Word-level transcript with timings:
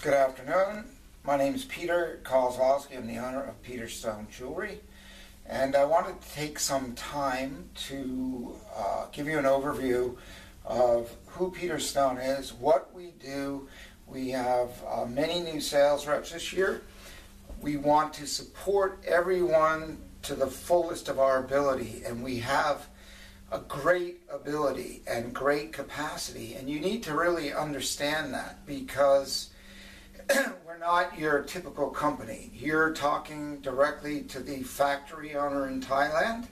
Good 0.00 0.14
afternoon. 0.14 0.84
My 1.24 1.36
name 1.36 1.56
is 1.56 1.64
Peter 1.64 2.20
Kozlowski. 2.22 2.96
I'm 2.96 3.08
the 3.08 3.18
owner 3.18 3.42
of 3.42 3.60
Peter 3.64 3.88
Stone 3.88 4.28
Jewelry. 4.30 4.78
And 5.44 5.74
I 5.74 5.84
wanted 5.86 6.22
to 6.22 6.34
take 6.34 6.60
some 6.60 6.94
time 6.94 7.68
to 7.88 8.54
uh, 8.76 9.06
give 9.10 9.26
you 9.26 9.38
an 9.38 9.44
overview 9.44 10.16
of 10.64 11.10
who 11.26 11.50
Peter 11.50 11.80
Stone 11.80 12.18
is, 12.18 12.52
what 12.52 12.94
we 12.94 13.10
do. 13.18 13.66
We 14.06 14.28
have 14.28 14.70
uh, 14.88 15.04
many 15.04 15.40
new 15.40 15.60
sales 15.60 16.06
reps 16.06 16.30
this 16.30 16.52
year. 16.52 16.82
We 17.60 17.76
want 17.76 18.14
to 18.14 18.26
support 18.28 19.02
everyone 19.04 19.98
to 20.22 20.36
the 20.36 20.46
fullest 20.46 21.08
of 21.08 21.18
our 21.18 21.42
ability, 21.42 22.02
and 22.06 22.22
we 22.22 22.38
have 22.38 22.86
a 23.50 23.58
great 23.58 24.20
ability 24.30 25.02
and 25.08 25.34
great 25.34 25.72
capacity. 25.72 26.54
And 26.54 26.70
you 26.70 26.78
need 26.78 27.02
to 27.02 27.14
really 27.14 27.52
understand 27.52 28.32
that 28.34 28.64
because 28.64 29.50
we're 30.66 30.78
not 30.78 31.18
your 31.18 31.42
typical 31.42 31.88
company. 31.88 32.50
You're 32.52 32.92
talking 32.92 33.60
directly 33.60 34.22
to 34.24 34.40
the 34.40 34.62
factory 34.62 35.34
owner 35.34 35.68
in 35.68 35.80
Thailand, 35.80 36.48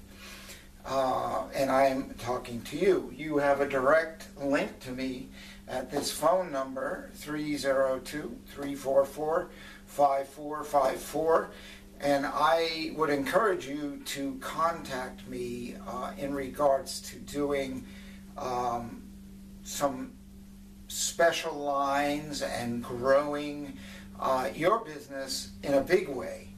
uh, 0.86 1.44
and 1.54 1.70
I'm 1.70 2.14
talking 2.14 2.62
to 2.62 2.76
you. 2.76 3.12
You 3.14 3.38
have 3.38 3.60
a 3.60 3.68
direct 3.68 4.28
link 4.40 4.80
to 4.80 4.92
me 4.92 5.28
at 5.68 5.90
this 5.90 6.10
phone 6.10 6.50
number 6.50 7.10
302 7.14 8.36
344 8.46 9.50
5454. 9.86 11.50
And 12.00 12.26
I 12.26 12.92
would 12.96 13.10
encourage 13.10 13.66
you 13.66 14.02
to 14.06 14.36
contact 14.40 15.26
me 15.28 15.76
uh, 15.86 16.12
in 16.16 16.34
regards 16.34 17.00
to 17.10 17.18
doing 17.18 17.84
um, 18.36 19.02
some 19.64 20.12
special 20.88 21.54
lines 21.54 22.42
and 22.42 22.82
growing 22.82 23.76
uh, 24.20 24.48
your 24.54 24.84
business 24.84 25.50
in 25.62 25.74
a 25.74 25.80
big 25.80 26.08
way. 26.08 26.48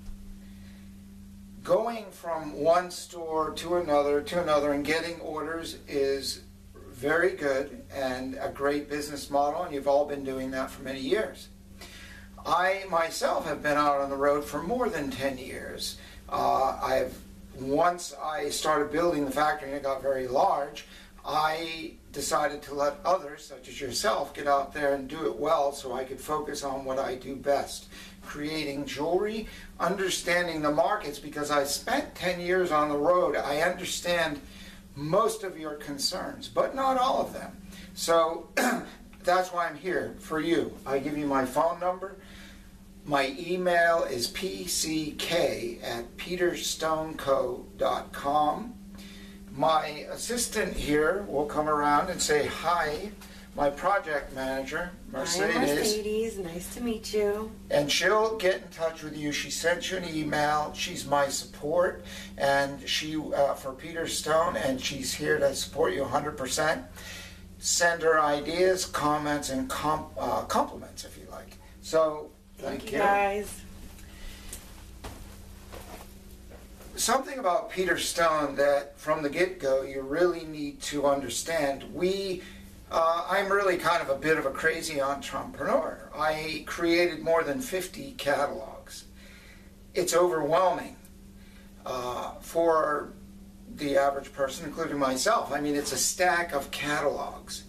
Going 1.65 2.07
from 2.11 2.55
one 2.55 2.91
store 2.91 3.51
to 3.53 3.77
another 3.77 4.23
to 4.23 4.43
another 4.43 4.73
and 4.73 4.85
getting 4.85 5.21
orders 5.21 5.79
is 5.87 6.43
very 6.91 7.37
good 7.37 7.83
and 7.95 8.37
a 8.41 8.49
great 8.49 8.89
business 8.89 9.31
model, 9.31 9.63
and 9.63 9.75
you've 9.75 9.89
all 9.89 10.07
been 10.07 10.25
doing 10.25 10.51
that 10.53 10.71
for 10.71 10.83
many 10.83 11.01
years. 11.01 11.49
I 12.45 12.85
myself 12.91 13.47
have 13.47 13.63
been 13.63 13.77
out 13.77 14.01
on 14.01 14.11
the 14.11 14.17
road 14.17 14.45
for 14.45 14.63
more 14.63 14.89
than 14.89 15.11
10 15.11 15.39
years. 15.39 15.99
Uh, 16.29 16.79
I've 16.83 17.17
once 17.61 18.15
I 18.23 18.51
started 18.51 18.93
building 18.93 19.25
the 19.25 19.31
factory 19.31 19.69
and 19.69 19.77
it 19.77 19.83
got 19.83 20.01
very 20.01 20.29
large, 20.29 20.87
I 21.25 21.93
decided 22.19 22.61
to 22.61 22.75
let 22.75 22.99
others, 23.05 23.45
such 23.45 23.69
as 23.69 23.81
yourself, 23.81 24.35
get 24.35 24.49
out 24.49 24.75
there 24.75 24.95
and 24.95 25.07
do 25.07 25.27
it 25.27 25.37
well 25.37 25.71
so 25.71 25.93
I 25.93 26.03
could 26.03 26.21
focus 26.21 26.65
on 26.65 26.85
what 26.85 26.99
I 26.99 27.15
do 27.15 27.37
best 27.37 27.87
creating 28.23 28.87
jewelry, 28.87 29.47
understanding 29.79 30.61
the 30.61 30.73
markets, 30.73 31.21
because 31.21 31.53
I 31.53 31.63
spent 31.63 32.17
10 32.17 32.41
years 32.41 32.73
on 32.73 32.89
the 32.89 32.97
road. 32.97 33.37
I 33.37 33.61
understand 33.61 34.41
most 34.97 35.45
of 35.45 35.57
your 35.57 35.75
concerns, 35.75 36.49
but 36.49 36.75
not 36.75 36.99
all 36.99 37.23
of 37.23 37.33
them. 37.33 37.57
So 37.95 38.49
that's 39.23 39.53
why 39.53 39.69
I'm 39.69 39.77
here 39.77 40.17
for 40.19 40.41
you. 40.41 40.77
I 40.85 40.99
give 40.99 41.17
you 41.17 41.27
my 41.27 41.45
phone 41.45 41.79
number. 41.79 42.17
My 43.05 43.33
email 43.39 44.03
is 44.03 44.27
pck 44.27 45.85
at 45.85 46.17
peterstoneco.com. 46.17 48.78
My 49.59 50.07
assistant 50.13 50.77
here 50.77 51.25
will 51.27 51.45
come 51.45 51.69
around 51.69 52.11
and 52.11 52.23
say 52.23 52.47
hi. 52.47 53.11
My 53.57 53.69
project 53.71 54.33
manager, 54.33 54.93
Mercedes. 55.11 55.53
Hi, 55.53 55.65
Mercedes. 55.65 56.39
Nice 56.39 56.75
to 56.75 56.81
meet 56.81 57.13
you. 57.13 57.51
And 57.69 57.91
she'll 57.91 58.37
get 58.37 58.63
in 58.63 58.69
touch 58.69 59.03
with 59.03 59.17
you. 59.17 59.33
She 59.33 59.51
sent 59.51 59.91
you 59.91 59.97
an 59.97 60.05
email. 60.09 60.73
She's 60.75 61.09
my 61.09 61.27
support, 61.27 62.05
and 62.37 62.89
she 62.89 63.17
uh, 63.17 63.55
for 63.55 63.73
Peter 63.73 64.07
Stone, 64.07 64.59
and 64.59 64.81
she's 64.81 65.13
here 65.13 65.41
to 65.41 65.53
support 65.57 65.93
you 65.93 66.05
100%. 66.05 66.85
Send 67.59 68.03
her 68.03 68.21
ideas, 68.21 68.87
comments, 68.87 69.51
and 69.51 69.69
comp, 69.69 70.13
uh, 70.17 70.43
compliments 70.43 71.05
if 71.05 71.19
you 71.19 71.27
like. 71.33 71.59
So, 71.81 72.31
thank, 72.59 72.83
Thank 72.83 72.93
you, 72.93 72.99
guys. 72.99 73.63
Something 76.99 77.39
about 77.39 77.71
Peter 77.71 77.97
Stone 77.97 78.57
that 78.57 78.99
from 78.99 79.23
the 79.23 79.31
get 79.31 79.59
go 79.59 79.83
you 79.83 80.03
really 80.03 80.45
need 80.45 80.81
to 80.83 81.07
understand. 81.07 81.85
We, 81.95 82.43
uh, 82.91 83.27
I'm 83.29 83.51
really 83.51 83.77
kind 83.77 84.03
of 84.03 84.11
a 84.11 84.19
bit 84.19 84.37
of 84.37 84.47
a 84.47 84.51
crazy 84.51 85.01
entrepreneur. 85.01 86.11
I 86.15 86.65
created 86.67 87.21
more 87.21 87.43
than 87.43 87.61
50 87.61 88.13
catalogs. 88.13 89.05
It's 89.95 90.15
overwhelming 90.15 90.97
uh, 91.87 92.33
for 92.41 93.13
the 93.77 93.97
average 93.97 94.33
person, 94.33 94.67
including 94.67 94.99
myself. 94.99 95.53
I 95.53 95.61
mean, 95.61 95.77
it's 95.77 95.93
a 95.93 95.97
stack 95.97 96.53
of 96.53 96.71
catalogs. 96.71 97.65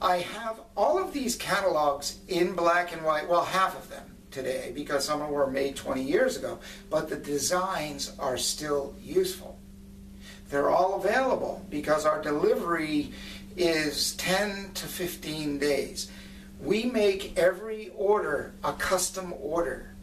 I 0.00 0.18
have 0.18 0.60
all 0.76 0.98
of 1.02 1.12
these 1.12 1.36
catalogs 1.36 2.18
in 2.28 2.54
black 2.54 2.92
and 2.92 3.04
white, 3.04 3.28
well, 3.28 3.44
half 3.44 3.76
of 3.76 3.88
them 3.88 4.17
today 4.30 4.72
because 4.74 5.04
some 5.04 5.20
of 5.20 5.28
them 5.28 5.34
were 5.34 5.46
made 5.46 5.76
20 5.76 6.02
years 6.02 6.36
ago, 6.36 6.58
but 6.90 7.08
the 7.08 7.16
designs 7.16 8.12
are 8.18 8.36
still 8.36 8.94
useful. 9.02 9.58
They're 10.50 10.70
all 10.70 10.94
available 10.94 11.64
because 11.68 12.06
our 12.06 12.22
delivery 12.22 13.12
is 13.56 14.14
10 14.16 14.72
to 14.74 14.86
15 14.86 15.58
days. 15.58 16.10
We 16.60 16.84
make 16.84 17.38
every 17.38 17.90
order 17.96 18.52
a 18.64 18.72
custom 18.72 19.34
order. 19.40 19.94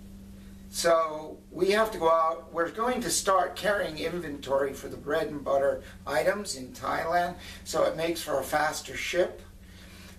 So 0.69 1.37
we 1.51 1.71
have 1.71 1.89
to 1.91 1.97
go 1.97 2.11
out. 2.11 2.53
We're 2.53 2.69
going 2.69 2.99
to 3.01 3.09
start 3.09 3.55
carrying 3.55 3.97
inventory 3.97 4.73
for 4.73 4.89
the 4.89 4.97
bread 4.97 5.27
and 5.27 5.43
butter 5.43 5.81
items 6.05 6.57
in 6.57 6.67
Thailand, 6.73 7.35
so 7.63 7.83
it 7.83 7.95
makes 7.95 8.21
for 8.21 8.39
a 8.39 8.43
faster 8.43 8.97
ship. 8.97 9.41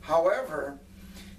However, 0.01 0.79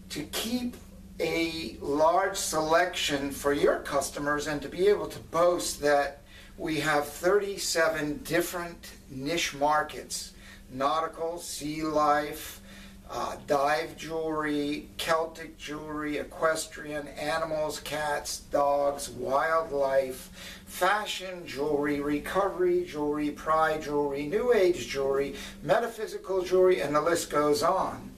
to 0.09 0.23
keep 0.23 0.77
a 1.19 1.77
large 1.81 2.37
selection 2.37 3.31
for 3.31 3.51
your 3.53 3.79
customers 3.79 4.47
and 4.47 4.61
to 4.61 4.69
be 4.69 4.87
able 4.87 5.07
to 5.07 5.19
boast 5.19 5.81
that 5.81 6.21
we 6.57 6.79
have 6.79 7.07
37 7.07 8.21
different 8.23 8.91
niche 9.09 9.55
markets 9.55 10.33
nautical, 10.71 11.39
sea 11.39 11.81
life, 11.81 12.61
uh, 13.09 13.37
dive 13.47 13.95
jewelry, 13.95 14.89
Celtic 14.97 15.57
jewelry, 15.57 16.17
equestrian, 16.17 17.07
animals, 17.07 17.79
cats, 17.79 18.39
dogs, 18.51 19.09
wildlife, 19.09 20.29
fashion 20.65 21.47
jewelry, 21.47 22.01
recovery 22.01 22.83
jewelry, 22.85 23.29
pride 23.31 23.83
jewelry, 23.83 24.27
new 24.27 24.53
age 24.53 24.87
jewelry, 24.89 25.35
metaphysical 25.63 26.41
jewelry, 26.43 26.81
and 26.81 26.93
the 26.93 27.01
list 27.01 27.29
goes 27.29 27.63
on. 27.63 28.11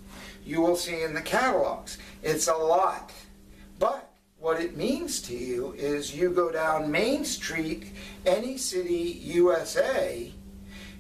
You 0.44 0.62
will 0.62 0.76
see 0.76 1.04
in 1.04 1.14
the 1.14 1.22
catalogs. 1.22 2.00
It's 2.24 2.48
a 2.48 2.54
lot. 2.54 3.12
But 3.78 4.12
what 4.40 4.62
it 4.62 4.78
means 4.78 5.22
to 5.24 5.36
you 5.36 5.74
is 5.78 6.16
you 6.16 6.30
go 6.30 6.52
down 6.52 6.92
Main 6.92 7.26
Street, 7.26 7.92
any 8.26 8.58
city, 8.58 9.20
USA, 9.24 10.32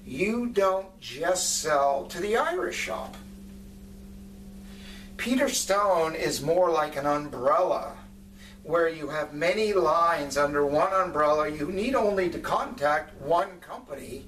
you 0.06 0.47
don't 0.47 1.00
just 1.00 1.62
sell 1.62 2.06
to 2.07 2.19
the 2.19 2.38
Irish 2.38 2.78
shop. 2.78 3.16
Peter 5.18 5.50
Stone 5.50 6.16
is 6.16 6.41
more 6.41 6.72
like 6.72 6.96
an 6.96 7.06
umbrella 7.06 7.96
where 8.63 8.88
you 8.88 9.09
have 9.09 9.34
many 9.34 9.74
lines 9.74 10.38
under 10.38 10.66
one 10.66 10.94
umbrella. 10.94 11.50
You 11.50 11.72
need 11.72 11.96
only 11.96 12.30
to 12.30 12.40
contact 12.40 13.19
one 13.22 13.59
company 13.59 14.25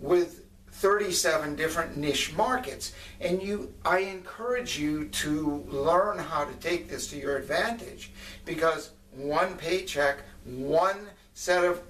with 0.00 0.47
37 0.78 1.56
different 1.56 1.96
niche 1.96 2.34
markets. 2.36 2.92
And 3.20 3.42
you, 3.42 3.74
I 3.84 3.98
encourage 3.98 4.78
you 4.78 5.06
to 5.06 5.64
learn 5.68 6.18
how 6.18 6.44
to 6.44 6.54
take 6.54 6.88
this 6.88 7.08
to 7.08 7.16
your 7.16 7.36
advantage 7.36 8.12
because 8.44 8.90
one 9.12 9.56
paycheck, 9.56 10.18
one 10.44 11.08
set 11.34 11.64
of, 11.64 11.82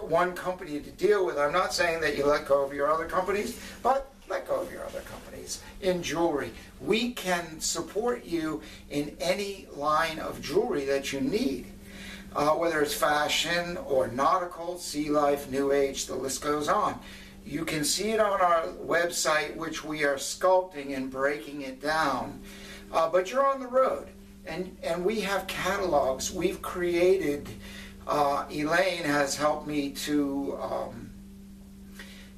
one 0.00 0.34
company 0.34 0.80
to 0.80 0.90
deal 0.90 1.24
with. 1.24 1.38
I'm 1.38 1.52
not 1.52 1.72
saying 1.72 2.00
that 2.00 2.16
you 2.16 2.26
let 2.26 2.48
go 2.48 2.64
of 2.64 2.74
your 2.74 2.90
other 2.90 3.06
companies, 3.06 3.60
but 3.84 4.12
let 4.28 4.48
go 4.48 4.60
of 4.60 4.72
your 4.72 4.84
other 4.84 5.02
companies 5.02 5.62
in 5.80 6.02
jewelry. 6.02 6.50
We 6.80 7.12
can 7.12 7.60
support 7.60 8.24
you 8.24 8.62
in 8.90 9.16
any 9.20 9.68
line 9.76 10.18
of 10.18 10.40
jewelry 10.40 10.84
that 10.86 11.12
you 11.12 11.20
need. 11.20 11.66
Uh, 12.34 12.50
whether 12.50 12.80
it's 12.80 12.94
fashion 12.94 13.76
or 13.86 14.08
nautical, 14.08 14.76
sea 14.76 15.08
life, 15.08 15.48
new 15.48 15.70
age, 15.70 16.06
the 16.06 16.16
list 16.16 16.42
goes 16.42 16.68
on. 16.68 16.98
You 17.44 17.64
can 17.64 17.84
see 17.84 18.10
it 18.10 18.20
on 18.20 18.40
our 18.40 18.68
website, 18.84 19.54
which 19.56 19.84
we 19.84 20.04
are 20.04 20.16
sculpting 20.16 20.96
and 20.96 21.10
breaking 21.10 21.62
it 21.62 21.80
down. 21.80 22.40
Uh, 22.92 23.08
but 23.10 23.30
you're 23.30 23.46
on 23.46 23.60
the 23.60 23.66
road, 23.66 24.08
and, 24.46 24.76
and 24.82 25.04
we 25.04 25.20
have 25.20 25.46
catalogs. 25.46 26.32
We've 26.32 26.62
created, 26.62 27.48
uh, 28.06 28.46
Elaine 28.50 29.04
has 29.04 29.36
helped 29.36 29.66
me 29.66 29.90
to 29.90 30.58
um, 30.62 31.10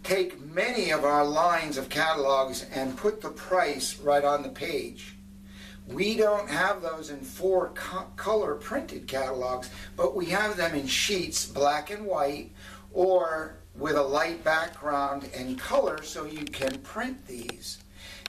take 0.03 0.41
many 0.41 0.91
of 0.91 1.05
our 1.05 1.25
lines 1.25 1.77
of 1.77 1.89
catalogs 1.89 2.67
and 2.75 2.97
put 2.97 3.21
the 3.21 3.31
price 3.31 3.99
right 4.01 4.25
on 4.25 4.43
the 4.43 4.49
page. 4.49 5.17
We 5.89 6.17
don't 6.17 6.49
have 6.49 6.83
those 6.83 7.11
in 7.11 7.21
four 7.21 7.71
co- 7.75 8.11
color 8.17 8.57
printed 8.57 9.07
catalogs, 9.07 9.71
but 9.95 10.17
we 10.17 10.27
have 10.27 10.57
them 10.57 10.75
in 10.75 10.89
sheets, 10.89 11.47
black 11.47 11.91
and 11.91 12.07
white, 12.07 12.51
or 12.97 13.59
with 13.75 13.95
a 13.95 14.03
light 14.03 14.43
background 14.43 15.29
and 15.37 15.59
color 15.59 16.03
so 16.03 16.25
you 16.25 16.47
can 16.47 16.79
print 16.79 17.27
these 17.27 17.85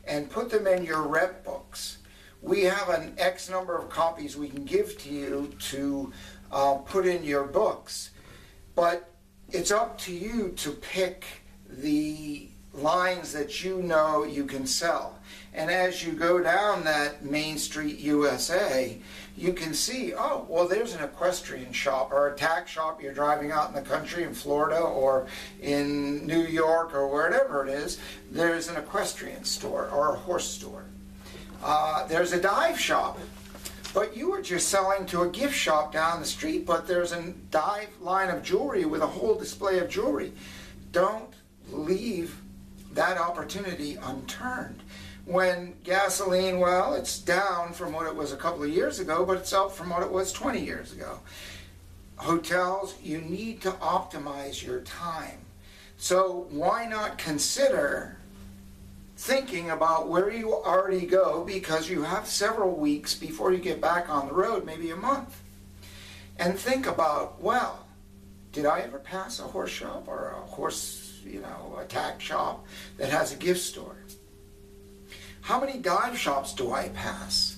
and 0.06 0.30
put 0.30 0.50
them 0.50 0.68
in 0.68 0.84
your 0.84 1.08
rep 1.08 1.44
books. 1.46 2.00
We 2.42 2.64
have 2.64 2.90
an 2.90 3.14
X 3.18 3.50
number 3.50 3.78
of 3.78 3.90
copies 3.90 4.36
we 4.36 4.50
can 4.50 4.66
give 4.66 4.98
to 5.00 5.10
you 5.10 5.54
to 5.69 6.12
uh, 6.52 6.74
put 6.75 7.06
in 7.06 7.24
your 7.24 7.46
books, 7.46 8.12
but 8.75 9.10
it's 9.50 9.72
up 9.72 9.98
to 10.00 10.14
you 10.14 10.50
to 10.58 10.72
pick 10.72 11.24
the 11.69 12.50
lines 12.74 13.31
that 13.31 13.64
you 13.64 13.81
know 13.81 14.25
you 14.25 14.46
can 14.46 14.68
sell. 14.68 15.18
And 15.54 15.72
as 15.72 16.06
you 16.06 16.12
go 16.12 16.42
down 16.44 16.84
that 16.84 17.24
Main 17.24 17.58
Street 17.58 18.00
USA, 18.00 19.00
you 19.38 19.54
can 19.54 19.75
see, 19.75 20.13
oh, 20.18 20.48
well, 20.50 20.68
there's 20.68 20.95
an 20.95 21.04
equestrian 21.04 21.72
shop 21.72 22.12
or 22.12 22.30
a 22.30 22.36
tack 22.36 22.68
shop. 22.68 23.01
You're 23.01 23.13
driving 23.13 23.51
out 23.51 23.69
in 23.69 23.75
the 23.75 23.88
country 23.88 24.24
in 24.24 24.34
Florida 24.34 24.80
or 24.80 25.28
in 25.62 26.25
New 26.25 26.42
York 26.42 26.95
or 26.95 27.07
wherever 27.07 27.66
it 27.66 27.69
is, 27.69 28.00
there's 28.31 28.68
an 28.68 28.78
equestrian 28.78 29.44
store 29.44 29.89
or 29.89 30.16
a 30.16 30.18
horse 30.18 30.50
store. 30.50 30.86
Uh, 31.63 32.07
there's 32.07 32.34
a 32.34 32.42
dive 32.42 32.80
shop. 32.80 33.19
But 33.94 34.18
you 34.18 34.31
were 34.31 34.42
just 34.42 34.69
selling 34.69 35.06
to 35.07 35.22
a 35.22 35.30
gift 35.30 35.56
shop 35.56 35.94
down 35.94 36.19
the 36.19 36.25
street, 36.25 36.66
but 36.66 36.88
there's 36.88 37.12
a 37.12 37.31
dive 37.51 37.90
line 38.01 38.30
of 38.30 38.42
jewelry 38.44 38.86
with 38.86 39.01
a 39.01 39.07
whole 39.07 39.36
display 39.36 39.80
of 39.80 39.88
jewelry. 39.88 40.33
Don't 40.92 41.33
leave 41.72 42.42
that 42.94 43.18
opportunity 43.19 43.98
unturned 44.01 44.81
when 45.27 45.74
gasoline, 45.83 46.57
well, 46.57 46.94
it's 46.94 47.19
down 47.19 47.74
from 47.74 47.91
what 47.91 48.07
it 48.07 48.15
was 48.15 48.31
a 48.31 48.38
couple 48.38 48.63
of 48.63 48.69
years 48.69 49.00
ago, 49.00 49.25
but 49.25 49.38
it's 49.38 49.51
up 49.51 49.74
from 49.74 49.89
what 49.89 50.01
it 50.01 50.09
was 50.09 50.31
20 50.31 50.63
years 50.63 50.94
ago. 50.94 51.19
Hotels, 52.15 52.95
you 53.03 53.19
need 53.19 53.62
to 53.62 53.71
optimize 53.71 54.65
your 54.65 54.79
time. 54.81 55.39
So 55.97 56.47
why 56.50 56.85
not 56.85 57.18
consider 57.18 58.18
thinking 59.18 59.71
about 59.71 60.07
where 60.07 60.31
you 60.31 60.53
already 60.53 61.06
go 61.06 61.44
because 61.44 61.89
you 61.89 62.03
have 62.03 62.25
several 62.25 62.75
weeks 62.75 63.13
before 63.13 63.51
you 63.51 63.57
get 63.57 63.81
back 63.81 64.09
on 64.09 64.27
the 64.27 64.33
road, 64.33 64.65
maybe 64.65 64.91
a 64.91 64.95
month. 64.95 65.41
And 66.39 66.57
think 66.57 66.88
about, 66.88 67.41
well, 67.41 67.85
did 68.53 68.65
I 68.65 68.80
ever 68.80 69.00
pass 69.00 69.39
a 69.39 69.44
horse 69.44 69.71
shop 69.71 70.07
or 70.07 70.35
a 70.38 70.47
horse, 70.47 71.19
you 71.25 71.41
know, 71.41 71.80
a 71.81 71.85
tack 71.85 72.21
shop 72.21 72.65
that 72.97 73.09
has 73.09 73.33
a 73.33 73.35
gift 73.35 73.59
store? 73.59 73.97
How 75.47 75.59
many 75.61 75.77
dive 75.77 76.19
shops 76.19 76.53
do 76.53 76.73
I 76.73 76.89
pass? 76.89 77.55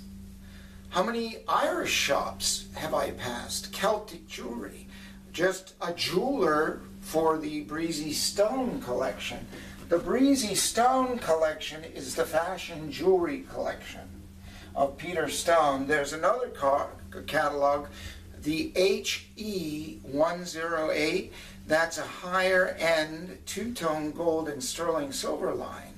How 0.89 1.01
many 1.01 1.37
Irish 1.47 1.91
shops 1.91 2.67
have 2.75 2.93
I 2.93 3.09
passed? 3.09 3.73
Celtic 3.73 4.27
jewelry. 4.27 4.85
Just 5.33 5.73
a 5.81 5.91
jeweler 5.93 6.81
for 7.01 7.39
the 7.39 7.61
Breezy 7.61 8.13
Stone 8.13 8.81
collection. 8.81 9.47
The 9.87 9.97
Breezy 9.97 10.53
Stone 10.53 11.17
collection 11.17 11.83
is 11.83 12.13
the 12.13 12.25
fashion 12.25 12.91
jewelry 12.91 13.43
collection 13.51 14.07
of 14.75 14.95
Peter 14.95 15.27
Stone. 15.27 15.87
There's 15.87 16.13
another 16.13 16.49
car- 16.49 16.91
catalog, 17.25 17.87
the 18.43 18.71
HE108. 18.75 21.31
That's 21.65 21.97
a 21.97 22.03
higher 22.03 22.67
end 22.77 23.39
two 23.47 23.73
tone 23.73 24.11
gold 24.11 24.47
and 24.47 24.63
sterling 24.63 25.11
silver 25.11 25.55
line. 25.55 25.88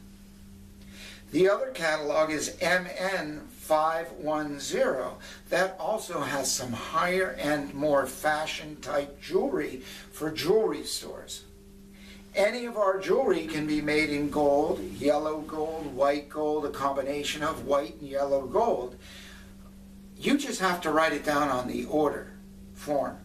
The 1.31 1.49
other 1.49 1.71
catalog 1.71 2.29
is 2.29 2.51
MN510. 2.61 5.13
That 5.49 5.75
also 5.79 6.19
has 6.19 6.51
some 6.51 6.73
higher 6.73 7.31
end, 7.39 7.73
more 7.73 8.05
fashion 8.05 8.75
type 8.81 9.19
jewelry 9.21 9.81
for 10.11 10.29
jewelry 10.29 10.83
stores. 10.83 11.45
Any 12.35 12.65
of 12.65 12.75
our 12.77 12.99
jewelry 12.99 13.47
can 13.47 13.65
be 13.65 13.81
made 13.81 14.09
in 14.09 14.29
gold, 14.29 14.81
yellow 14.97 15.39
gold, 15.41 15.93
white 15.93 16.29
gold, 16.29 16.65
a 16.65 16.69
combination 16.69 17.43
of 17.43 17.65
white 17.65 17.95
and 18.01 18.09
yellow 18.09 18.45
gold. 18.45 18.97
You 20.17 20.37
just 20.37 20.59
have 20.59 20.81
to 20.81 20.91
write 20.91 21.13
it 21.13 21.23
down 21.25 21.47
on 21.49 21.67
the 21.67 21.85
order 21.85 22.33
form 22.73 23.17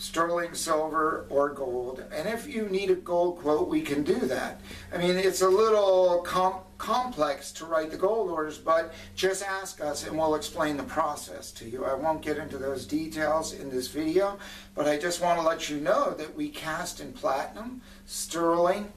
sterling 0.00 0.54
silver 0.54 1.26
or 1.28 1.50
gold. 1.50 2.02
And 2.10 2.26
if 2.26 2.48
you 2.48 2.70
need 2.70 2.90
a 2.90 2.94
gold 2.94 3.38
quote, 3.38 3.68
we 3.68 3.82
can 3.82 4.02
do 4.02 4.18
that. 4.20 4.62
I 4.94 4.96
mean, 4.96 5.16
it's 5.16 5.42
a 5.42 5.48
little 5.48 6.22
com- 6.24 6.62
complex 6.78 7.52
to 7.52 7.66
write 7.66 7.90
the 7.90 7.98
gold 7.98 8.30
orders, 8.30 8.56
but 8.56 8.94
just 9.14 9.44
ask 9.44 9.82
us 9.82 10.06
and 10.06 10.16
we'll 10.16 10.36
explain 10.36 10.78
the 10.78 10.84
process 10.84 11.52
to 11.52 11.68
you. 11.68 11.84
I 11.84 11.92
won't 11.92 12.22
get 12.22 12.38
into 12.38 12.56
those 12.56 12.86
details 12.86 13.52
in 13.52 13.68
this 13.68 13.88
video, 13.88 14.38
but 14.74 14.88
I 14.88 14.96
just 14.96 15.20
want 15.20 15.38
to 15.38 15.46
let 15.46 15.68
you 15.68 15.78
know 15.78 16.14
that 16.14 16.34
we 16.34 16.48
cast 16.48 17.00
in 17.00 17.12
platinum, 17.12 17.82
sterling, 18.06 18.90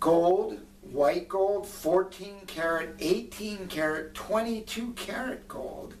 gold, 0.00 0.60
white 0.80 1.28
gold, 1.28 1.68
14 1.68 2.46
karat, 2.46 2.94
18 3.00 3.66
karat, 3.68 4.14
22 4.14 4.94
karat 4.94 5.46
gold, 5.46 5.94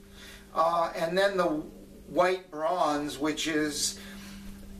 uh, 0.54 0.90
and 0.96 1.18
then 1.18 1.36
the 1.36 1.62
white 2.12 2.50
bronze, 2.50 3.18
which 3.18 3.46
is 3.46 3.98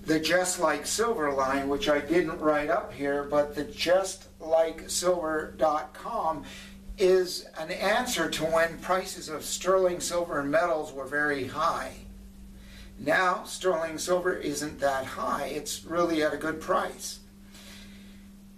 the 0.05 0.19
Just 0.19 0.59
Like 0.59 0.85
Silver 0.85 1.33
line, 1.33 1.69
which 1.69 1.89
I 1.89 2.01
didn't 2.01 2.41
write 2.41 2.71
up 2.71 2.93
here, 2.93 3.23
but 3.23 3.55
the 3.55 3.65
just 3.65 4.27
like 4.41 4.87
justlikesilver.com 4.87 6.45
is 6.99 7.47
an 7.59 7.71
answer 7.71 8.29
to 8.29 8.45
when 8.45 8.79
prices 8.79 9.29
of 9.29 9.45
sterling 9.45 10.01
silver 10.01 10.41
and 10.41 10.51
metals 10.51 10.93
were 10.93 11.07
very 11.07 11.47
high. 11.47 11.95
Now, 12.99 13.45
sterling 13.45 13.99
silver 13.99 14.35
isn't 14.35 14.81
that 14.81 15.05
high, 15.05 15.47
it's 15.47 15.85
really 15.85 16.23
at 16.23 16.35
a 16.35 16.37
good 16.37 16.61
price. 16.61 17.21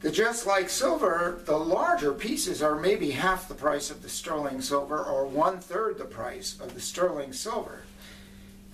The 0.00 0.10
Just 0.10 0.46
Like 0.46 0.68
Silver, 0.68 1.40
the 1.46 1.56
larger 1.56 2.12
pieces 2.12 2.62
are 2.62 2.78
maybe 2.78 3.12
half 3.12 3.48
the 3.48 3.54
price 3.54 3.90
of 3.90 4.02
the 4.02 4.08
sterling 4.08 4.60
silver 4.60 5.02
or 5.02 5.26
one 5.26 5.60
third 5.60 5.96
the 5.96 6.04
price 6.04 6.58
of 6.60 6.74
the 6.74 6.80
sterling 6.80 7.32
silver. 7.32 7.82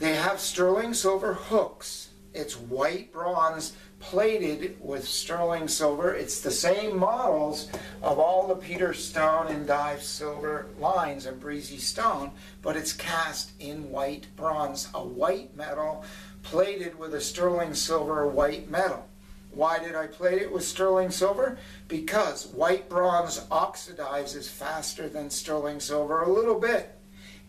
They 0.01 0.15
have 0.15 0.41
sterling 0.41 0.95
silver 0.95 1.35
hooks 1.35 2.10
it's 2.33 2.57
white 2.57 3.13
bronze 3.13 3.75
plated 3.99 4.77
with 4.81 5.07
sterling 5.07 5.69
silver. 5.69 6.15
It's 6.15 6.41
the 6.41 6.51
same 6.51 6.99
models 6.99 7.69
of 8.03 8.19
all 8.19 8.47
the 8.47 8.55
Peter 8.55 8.95
Stone 8.95 9.49
and 9.49 9.67
Dive 9.67 10.03
Silver 10.03 10.67
lines 10.79 11.27
of 11.27 11.41
Breezy 11.41 11.79
Stone, 11.79 12.33
but 12.63 12.77
it's 12.77 12.93
cast 12.93 13.53
in 13.61 13.91
white 13.91 14.27
bronze, 14.37 14.89
a 14.95 15.05
white 15.05 15.55
metal 15.57 16.05
plated 16.43 16.99
with 16.99 17.15
a 17.15 17.21
sterling 17.21 17.75
silver 17.75 18.27
white 18.27 18.71
metal. 18.71 19.07
Why 19.53 19.79
did 19.79 19.95
I 19.95 20.07
plate 20.07 20.41
it 20.41 20.53
with 20.53 20.65
sterling 20.65 21.11
silver? 21.11 21.59
Because 21.89 22.47
white 22.47 22.89
bronze 22.89 23.41
oxidizes 23.51 24.49
faster 24.49 25.09
than 25.09 25.29
sterling 25.29 25.81
silver 25.81 26.23
a 26.23 26.33
little 26.33 26.59
bit. 26.59 26.97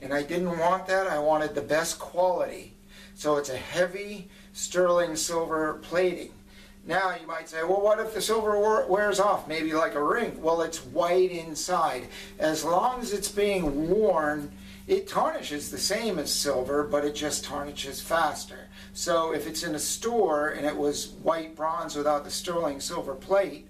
And 0.02 0.14
I 0.14 0.24
didn't 0.24 0.58
want 0.58 0.88
that. 0.88 1.06
I 1.06 1.20
wanted 1.20 1.54
the 1.54 1.62
best 1.62 2.00
quality. 2.00 2.76
So 3.14 3.38
it's 3.38 3.50
a 3.50 3.58
heavy, 3.58 4.30
sterling 4.54 5.16
silver 5.16 5.76
plating. 5.82 6.32
Now 6.86 7.16
you 7.20 7.28
might 7.28 7.48
say, 7.48 7.64
well, 7.64 7.82
what 7.82 8.00
if 8.00 8.14
the 8.14 8.22
silver 8.22 8.86
wears 8.88 9.20
off? 9.20 9.48
Maybe 9.48 9.74
like 9.74 9.96
a 9.96 10.04
ring. 10.04 10.42
Well, 10.42 10.62
it's 10.62 10.84
white 10.86 11.32
inside. 11.32 12.08
As 12.40 12.64
long 12.64 13.02
as 13.02 13.14
it's 13.14 13.30
being 13.30 13.90
worn, 13.90 14.52
it 14.88 15.08
tarnishes 15.08 15.70
the 15.70 15.78
same 15.78 16.18
as 16.18 16.34
silver, 16.34 16.84
but 16.84 17.06
it 17.06 17.14
just 17.14 17.44
tarnishes 17.44 18.02
faster. 18.02 18.68
So 18.94 19.32
if 19.32 19.46
it's 19.46 19.64
in 19.64 19.76
a 19.76 19.80
store 19.80 20.50
and 20.50 20.66
it 20.66 20.76
was 20.76 21.10
white 21.22 21.56
bronze 21.56 21.96
without 21.96 22.24
the 22.24 22.32
sterling 22.32 22.80
silver 22.80 23.14
plate, 23.14 23.68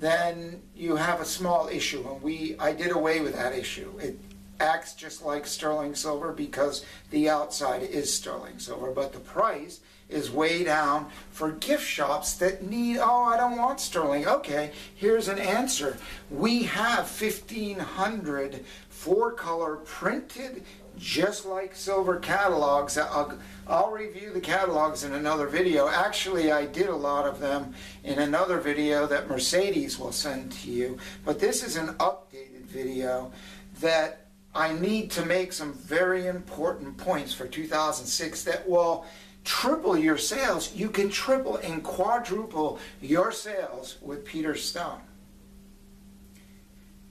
then 0.00 0.60
you 0.74 0.96
have 0.96 1.20
a 1.20 1.24
small 1.24 1.68
issue. 1.68 2.04
And 2.08 2.20
we, 2.20 2.56
I 2.58 2.72
did 2.72 2.90
away 2.90 3.20
with 3.20 3.34
that 3.34 3.54
issue. 3.54 3.96
It 4.00 4.18
acts 4.58 4.94
just 4.94 5.24
like 5.24 5.46
sterling 5.46 5.94
silver 5.94 6.32
because 6.32 6.84
the 7.10 7.30
outside 7.30 7.82
is 7.82 8.12
sterling 8.12 8.58
silver, 8.58 8.90
but 8.90 9.12
the 9.12 9.20
price 9.20 9.80
is 10.12 10.30
way 10.30 10.64
down 10.64 11.08
for 11.30 11.52
gift 11.52 11.86
shops 11.86 12.34
that 12.34 12.62
need, 12.62 12.98
oh, 12.98 13.24
I 13.24 13.36
don't 13.36 13.56
want 13.56 13.80
sterling. 13.80 14.26
Okay, 14.26 14.72
here's 14.94 15.28
an 15.28 15.38
answer. 15.38 15.96
We 16.30 16.64
have 16.64 17.08
1,500 17.08 18.64
four 18.88 19.32
color 19.32 19.76
printed 19.76 20.62
just 20.96 21.44
like 21.44 21.74
silver 21.74 22.18
catalogs. 22.18 22.96
Uh, 22.96 23.08
I'll, 23.10 23.38
I'll, 23.66 23.90
review 23.90 24.32
the 24.32 24.40
catalogs 24.40 25.02
in 25.02 25.14
another 25.14 25.48
video. 25.48 25.88
Actually, 25.88 26.52
I 26.52 26.66
did 26.66 26.88
a 26.88 26.94
lot 26.94 27.26
of 27.26 27.40
them 27.40 27.74
in 28.04 28.20
another 28.20 28.60
video 28.60 29.06
that 29.08 29.28
Mercedes 29.28 29.98
will 29.98 30.12
send 30.12 30.52
to 30.52 30.70
you. 30.70 30.98
But 31.24 31.40
this 31.40 31.64
is 31.64 31.76
an 31.76 31.88
updated 31.94 32.66
video 32.66 33.32
that 33.80 34.26
I 34.54 34.74
need 34.74 35.10
to 35.12 35.24
make 35.24 35.52
some 35.52 35.72
very 35.72 36.26
important 36.26 36.96
points 36.98 37.32
for 37.32 37.46
2006 37.48 38.44
that 38.44 38.68
will 38.68 39.06
triple 39.44 39.96
your 39.96 40.18
sales, 40.18 40.74
you 40.74 40.88
can 40.88 41.08
triple 41.08 41.56
and 41.56 41.82
quadruple 41.82 42.78
your 43.00 43.32
sales 43.32 43.98
with 44.00 44.24
Peter 44.24 44.54
Stone. 44.54 45.00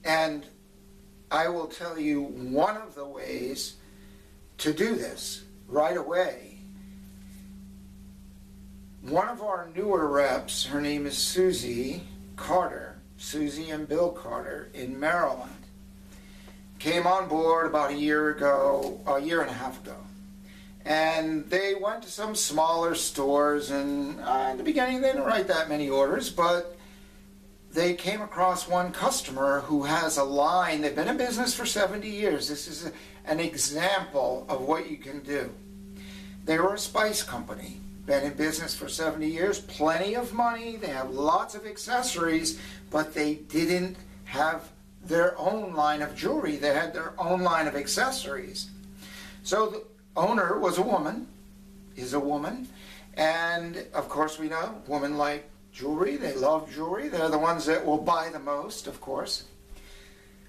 And 0.04 0.46
I 1.30 1.48
will 1.48 1.66
tell 1.66 1.98
you 1.98 2.22
one 2.22 2.76
of 2.76 2.94
the 2.94 3.06
ways 3.06 3.76
to 4.58 4.72
do 4.72 4.94
this 4.94 5.44
right 5.66 5.96
away. 5.96 6.58
One 9.02 9.28
of 9.28 9.42
our 9.42 9.68
newer 9.74 10.08
reps, 10.08 10.66
her 10.66 10.80
name 10.80 11.06
is 11.06 11.18
Susie 11.18 12.02
Carter, 12.36 12.98
Susie 13.16 13.70
and 13.70 13.88
Bill 13.88 14.10
Carter 14.10 14.68
in 14.74 14.98
Maryland, 14.98 15.50
came 16.78 17.06
on 17.06 17.28
board 17.28 17.66
about 17.66 17.90
a 17.90 17.96
year 17.96 18.30
ago, 18.30 19.00
a 19.06 19.20
year 19.20 19.40
and 19.40 19.50
a 19.50 19.54
half 19.54 19.82
ago. 19.82 19.96
And 20.84 21.48
they 21.48 21.74
went 21.74 22.02
to 22.02 22.10
some 22.10 22.34
smaller 22.34 22.94
stores, 22.94 23.70
and 23.70 24.20
uh, 24.20 24.48
in 24.50 24.56
the 24.56 24.64
beginning 24.64 25.00
they 25.00 25.08
didn't 25.08 25.24
write 25.24 25.46
that 25.48 25.68
many 25.68 25.88
orders, 25.88 26.28
but 26.30 26.76
they 27.72 27.94
came 27.94 28.20
across 28.20 28.68
one 28.68 28.92
customer 28.92 29.60
who 29.60 29.84
has 29.84 30.18
a 30.18 30.24
line. 30.24 30.80
They've 30.80 30.94
been 30.94 31.08
in 31.08 31.16
business 31.16 31.54
for 31.54 31.64
70 31.64 32.08
years. 32.08 32.48
This 32.48 32.66
is 32.66 32.86
a, 32.86 32.92
an 33.24 33.38
example 33.38 34.44
of 34.48 34.62
what 34.62 34.90
you 34.90 34.96
can 34.96 35.20
do. 35.20 35.52
They 36.44 36.58
were 36.58 36.74
a 36.74 36.78
spice 36.78 37.22
company, 37.22 37.80
been 38.04 38.24
in 38.24 38.34
business 38.34 38.74
for 38.74 38.88
70 38.88 39.26
years, 39.28 39.60
plenty 39.60 40.14
of 40.14 40.32
money, 40.32 40.76
they 40.76 40.88
have 40.88 41.10
lots 41.10 41.54
of 41.54 41.64
accessories, 41.64 42.60
but 42.90 43.14
they 43.14 43.34
didn't 43.36 43.96
have 44.24 44.72
their 45.04 45.38
own 45.38 45.74
line 45.74 46.02
of 46.02 46.14
jewelry. 46.16 46.56
They 46.56 46.74
had 46.74 46.92
their 46.92 47.12
own 47.18 47.42
line 47.42 47.66
of 47.66 47.76
accessories. 47.76 48.70
So 49.42 49.66
the 49.66 49.84
owner 50.16 50.58
was 50.58 50.78
a 50.78 50.82
woman, 50.82 51.28
is 51.96 52.12
a 52.14 52.20
woman, 52.20 52.68
and 53.14 53.84
of 53.94 54.08
course 54.08 54.38
we 54.38 54.48
know 54.48 54.82
women 54.86 55.16
like 55.16 55.48
jewelry. 55.72 56.16
They 56.16 56.34
love 56.34 56.72
jewelry. 56.72 57.08
They're 57.08 57.28
the 57.28 57.38
ones 57.38 57.66
that 57.66 57.84
will 57.84 57.98
buy 57.98 58.28
the 58.30 58.38
most, 58.38 58.86
of 58.86 59.00
course. 59.00 59.44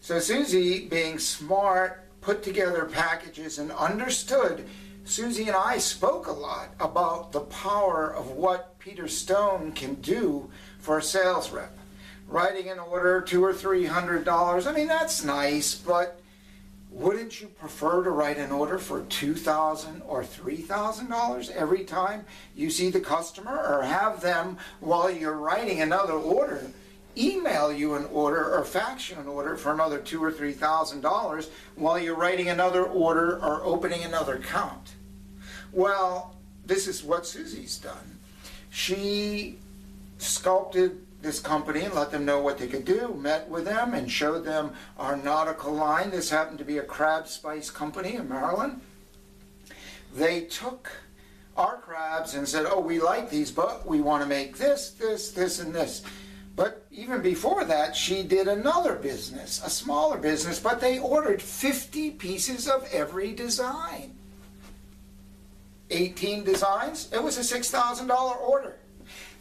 So 0.01 0.19
Susie, 0.19 0.87
being 0.87 1.17
smart, 1.17 2.03
put 2.21 2.43
together 2.43 2.85
packages 2.85 3.57
and 3.57 3.71
understood. 3.71 4.67
Susie 5.05 5.47
and 5.47 5.55
I 5.55 5.77
spoke 5.77 6.27
a 6.27 6.31
lot 6.31 6.69
about 6.79 7.31
the 7.31 7.41
power 7.41 8.13
of 8.13 8.31
what 8.31 8.79
Peter 8.79 9.07
Stone 9.07 9.73
can 9.73 9.95
do 9.95 10.49
for 10.79 10.97
a 10.97 11.03
sales 11.03 11.51
rep. 11.51 11.77
Writing 12.27 12.69
an 12.69 12.79
order, 12.79 13.21
two 13.21 13.43
or 13.43 13.53
three 13.53 13.85
hundred 13.85 14.23
dollars. 14.23 14.65
I 14.65 14.73
mean, 14.73 14.87
that's 14.87 15.23
nice, 15.23 15.75
but 15.75 16.19
wouldn't 16.93 17.41
you 17.41 17.47
prefer 17.47 18.03
to 18.03 18.11
write 18.11 18.37
an 18.37 18.51
order 18.51 18.77
for 18.77 19.01
2,000 19.01 20.03
or 20.03 20.23
$3,000 20.23 21.51
every 21.51 21.83
time 21.83 22.23
you 22.55 22.69
see 22.69 22.91
the 22.91 22.99
customer 22.99 23.57
or 23.57 23.81
have 23.81 24.21
them 24.21 24.57
while 24.79 25.09
you're 25.09 25.33
writing 25.37 25.81
another 25.81 26.13
order 26.13 26.69
email 27.17 27.71
you 27.71 27.93
an 27.95 28.05
order 28.11 28.55
or 28.55 28.63
fax 28.63 29.09
you 29.09 29.17
an 29.17 29.27
order 29.27 29.55
for 29.55 29.71
another 29.71 29.99
two 29.99 30.23
or 30.23 30.31
three 30.31 30.51
thousand 30.51 31.01
dollars 31.01 31.49
while 31.75 31.99
you're 31.99 32.15
writing 32.15 32.49
another 32.49 32.83
order 32.83 33.37
or 33.37 33.63
opening 33.63 34.03
another 34.03 34.35
account. 34.35 34.93
Well, 35.71 36.35
this 36.65 36.87
is 36.87 37.03
what 37.03 37.25
Susie's 37.25 37.77
done. 37.77 38.19
She 38.69 39.59
sculpted 40.17 41.05
this 41.23 41.39
company 41.39 41.81
and 41.81 41.93
let 41.93 42.11
them 42.11 42.25
know 42.25 42.41
what 42.41 42.57
they 42.57 42.67
could 42.67 42.85
do, 42.85 43.15
met 43.19 43.49
with 43.49 43.65
them 43.65 43.93
and 43.93 44.11
showed 44.11 44.43
them 44.43 44.73
our 44.97 45.15
nautical 45.15 45.73
line. 45.73 46.11
This 46.11 46.29
happened 46.29 46.59
to 46.59 46.65
be 46.65 46.77
a 46.77 46.83
crab 46.83 47.27
spice 47.27 47.71
company 47.71 48.15
in 48.15 48.29
Maryland. 48.29 48.81
They 50.13 50.41
took 50.41 50.91
our 51.55 51.77
crabs 51.77 52.35
and 52.35 52.47
said, 52.47 52.65
Oh, 52.69 52.81
we 52.81 52.99
like 52.99 53.29
these, 53.29 53.51
but 53.51 53.87
we 53.87 54.01
want 54.01 54.21
to 54.21 54.29
make 54.29 54.57
this, 54.57 54.91
this, 54.91 55.31
this, 55.31 55.59
and 55.59 55.73
this. 55.73 56.03
But 56.55 56.85
even 56.91 57.21
before 57.21 57.65
that, 57.65 57.95
she 57.95 58.21
did 58.21 58.47
another 58.47 58.95
business, 58.95 59.61
a 59.65 59.69
smaller 59.69 60.17
business, 60.17 60.59
but 60.59 60.79
they 60.79 60.99
ordered 60.99 61.41
50 61.41 62.11
pieces 62.11 62.67
of 62.67 62.87
every 62.91 63.33
design. 63.33 64.15
18 65.89 66.43
designs, 66.43 67.11
it 67.11 67.23
was 67.23 67.37
a 67.37 67.57
$6,000 67.57 68.41
order. 68.41 68.77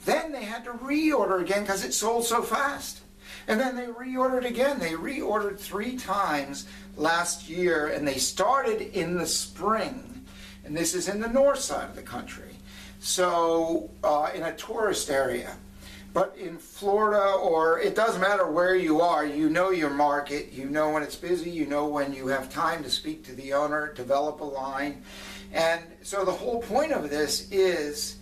Then 0.04 0.32
they 0.32 0.44
had 0.44 0.64
to 0.64 0.73
reorder 0.73 1.40
again 1.40 1.62
because 1.62 1.85
it 1.85 1.94
sold 1.94 2.25
so 2.25 2.42
fast. 2.42 3.00
And 3.49 3.59
then 3.59 3.76
they 3.76 3.87
reordered 3.87 4.44
again. 4.44 4.78
They 4.78 4.92
reordered 4.92 5.59
three 5.59 5.97
times 5.97 6.66
last 6.97 7.49
year, 7.49 7.88
and 7.88 8.06
they 8.06 8.18
started 8.18 8.80
in 8.97 9.16
the 9.16 9.26
spring. 9.26 10.25
And 10.64 10.76
this 10.76 10.94
is 10.94 11.09
in 11.09 11.21
the 11.21 11.28
north 11.28 11.59
side 11.59 11.88
of 11.88 11.97
the 11.97 12.02
country. 12.02 12.50
So, 13.00 13.90
uh, 14.04 14.30
in 14.32 14.44
a 14.44 14.54
tourist 14.54 15.11
area. 15.11 15.56
But 16.12 16.37
in 16.38 16.59
Florida, 16.59 17.32
or 17.32 17.80
it 17.80 17.97
doesn't 17.97 18.21
matter 18.21 18.47
where 18.47 18.76
you 18.76 19.00
are, 19.00 19.25
you 19.25 19.49
know 19.49 19.71
your 19.71 19.90
market, 19.90 20.52
you 20.52 20.66
know 20.68 20.90
when 20.90 21.02
it's 21.02 21.16
busy, 21.16 21.50
you 21.50 21.64
know 21.64 21.87
when 21.87 22.12
you 22.12 22.26
have 22.26 22.52
time 22.52 22.82
to 22.85 22.90
speak 22.90 23.25
to 23.25 23.35
the 23.35 23.54
owner, 23.54 23.94
develop 23.94 24.40
a 24.40 24.44
line. 24.44 25.02
And 25.52 25.80
so 26.02 26.25
the 26.25 26.32
whole 26.32 26.61
point 26.61 26.92
of 26.92 27.09
this 27.09 27.50
is 27.50 28.18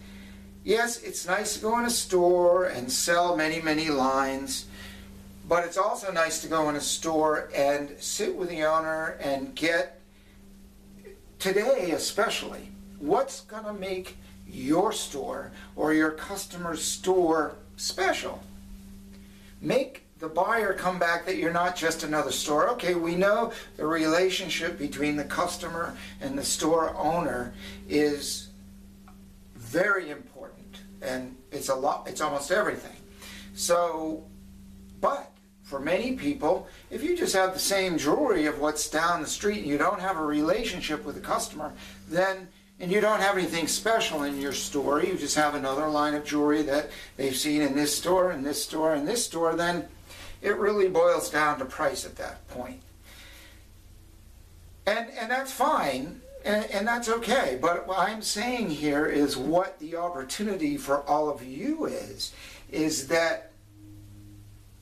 yes, 0.64 1.02
it's 1.02 1.26
nice 1.26 1.54
to 1.54 1.60
go 1.60 1.78
in 1.78 1.84
a 1.84 1.90
store 1.90 2.66
and 2.66 2.90
sell 2.90 3.36
many, 3.36 3.60
many 3.60 3.88
lines, 3.88 4.66
but 5.48 5.64
it's 5.64 5.78
also 5.78 6.12
nice 6.12 6.40
to 6.42 6.48
go 6.48 6.68
in 6.68 6.76
a 6.76 6.80
store 6.80 7.50
and 7.54 7.90
sit 7.98 8.34
with 8.34 8.48
the 8.48 8.62
owner 8.62 9.18
and 9.20 9.54
get, 9.54 10.00
today 11.38 11.90
especially, 11.92 12.70
what's 12.98 13.40
going 13.42 13.64
to 13.64 13.72
make 13.72 14.16
your 14.46 14.92
store 14.92 15.52
or 15.76 15.92
your 15.94 16.10
customer's 16.10 16.82
store 16.82 17.54
special. 17.76 18.42
Make 19.60 20.04
the 20.18 20.28
buyer 20.28 20.74
come 20.74 20.98
back 20.98 21.24
that 21.26 21.36
you're 21.36 21.52
not 21.52 21.76
just 21.76 22.02
another 22.04 22.30
store. 22.30 22.68
Okay, 22.70 22.94
we 22.94 23.14
know 23.14 23.52
the 23.76 23.86
relationship 23.86 24.78
between 24.78 25.16
the 25.16 25.24
customer 25.24 25.96
and 26.20 26.36
the 26.36 26.44
store 26.44 26.94
owner 26.96 27.54
is 27.88 28.49
very 29.70 30.10
important 30.10 30.82
and 31.00 31.36
it's 31.52 31.68
a 31.68 31.74
lot 31.74 32.06
it's 32.08 32.20
almost 32.20 32.50
everything. 32.50 32.96
So 33.54 34.24
but 35.00 35.30
for 35.62 35.78
many 35.78 36.16
people, 36.16 36.66
if 36.90 37.02
you 37.04 37.16
just 37.16 37.34
have 37.34 37.52
the 37.52 37.60
same 37.60 37.96
jewelry 37.96 38.46
of 38.46 38.58
what's 38.58 38.90
down 38.90 39.22
the 39.22 39.28
street 39.28 39.58
and 39.58 39.68
you 39.68 39.78
don't 39.78 40.00
have 40.00 40.18
a 40.18 40.24
relationship 40.24 41.04
with 41.04 41.14
the 41.14 41.20
customer, 41.20 41.72
then 42.08 42.48
and 42.80 42.90
you 42.90 43.00
don't 43.00 43.20
have 43.20 43.36
anything 43.36 43.68
special 43.68 44.22
in 44.22 44.40
your 44.40 44.54
store, 44.54 45.02
you 45.02 45.16
just 45.16 45.36
have 45.36 45.54
another 45.54 45.86
line 45.88 46.14
of 46.14 46.24
jewelry 46.24 46.62
that 46.62 46.90
they've 47.16 47.36
seen 47.36 47.60
in 47.60 47.76
this 47.76 47.94
store, 47.94 48.30
and 48.30 48.44
this 48.44 48.64
store, 48.64 48.94
and 48.94 49.06
this 49.06 49.24
store, 49.24 49.54
then 49.54 49.86
it 50.40 50.56
really 50.56 50.88
boils 50.88 51.28
down 51.28 51.58
to 51.58 51.66
price 51.66 52.06
at 52.06 52.16
that 52.16 52.48
point. 52.48 52.80
And, 54.86 55.10
and 55.10 55.30
that's 55.30 55.52
fine, 55.52 56.22
and, 56.44 56.64
and 56.70 56.86
that's 56.86 57.08
okay. 57.08 57.58
But 57.60 57.86
what 57.86 57.98
I'm 57.98 58.22
saying 58.22 58.70
here 58.70 59.06
is 59.06 59.36
what 59.36 59.78
the 59.78 59.96
opportunity 59.96 60.76
for 60.76 61.02
all 61.08 61.28
of 61.28 61.44
you 61.44 61.86
is, 61.86 62.32
is 62.70 63.08
that 63.08 63.50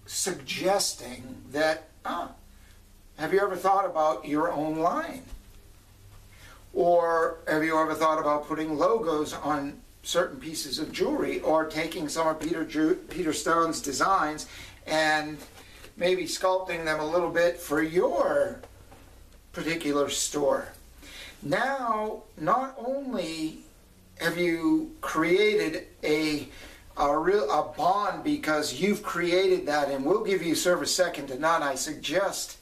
suggesting 0.07 1.43
that, 1.51 1.89
ah, 2.05 2.33
have 3.19 3.33
you 3.33 3.41
ever 3.41 3.57
thought 3.57 3.85
about 3.85 4.27
your 4.27 4.53
own 4.53 4.79
line? 4.79 5.23
Or 6.73 7.39
have 7.49 7.65
you 7.65 7.79
ever 7.79 7.95
thought 7.95 8.21
about 8.21 8.47
putting 8.47 8.79
logos 8.79 9.33
on 9.33 9.81
certain 10.03 10.39
pieces 10.39 10.79
of 10.79 10.93
jewelry 10.93 11.41
or 11.41 11.67
taking 11.67 12.09
some 12.09 12.29
of 12.29 12.39
Peter, 12.39 12.65
Peter 13.09 13.33
Stone's 13.33 13.81
designs 13.81 14.47
and 14.87 15.39
maybe 15.97 16.25
sculpting 16.25 16.85
them 16.85 17.01
a 17.01 17.07
little 17.07 17.31
bit 17.31 17.59
for 17.59 17.83
your 17.83 18.61
particular 19.53 20.09
store? 20.09 20.69
Now, 21.43 22.23
not 22.37 22.77
only 22.79 23.61
have 24.21 24.39
you 24.39 24.93
created 25.01 25.87
a 26.03 26.49
a 26.97 27.17
real 27.17 27.49
a 27.51 27.63
bond 27.77 28.25
because 28.25 28.75
you've 28.75 29.05
created 29.05 29.67
that 29.67 29.89
and 29.89 30.05
we'll 30.05 30.25
give 30.25 30.43
you 30.43 30.57
service 30.57 30.93
second 30.93 31.29
to 31.29 31.39
none. 31.39 31.63
I 31.63 31.77
suggest 31.77 32.59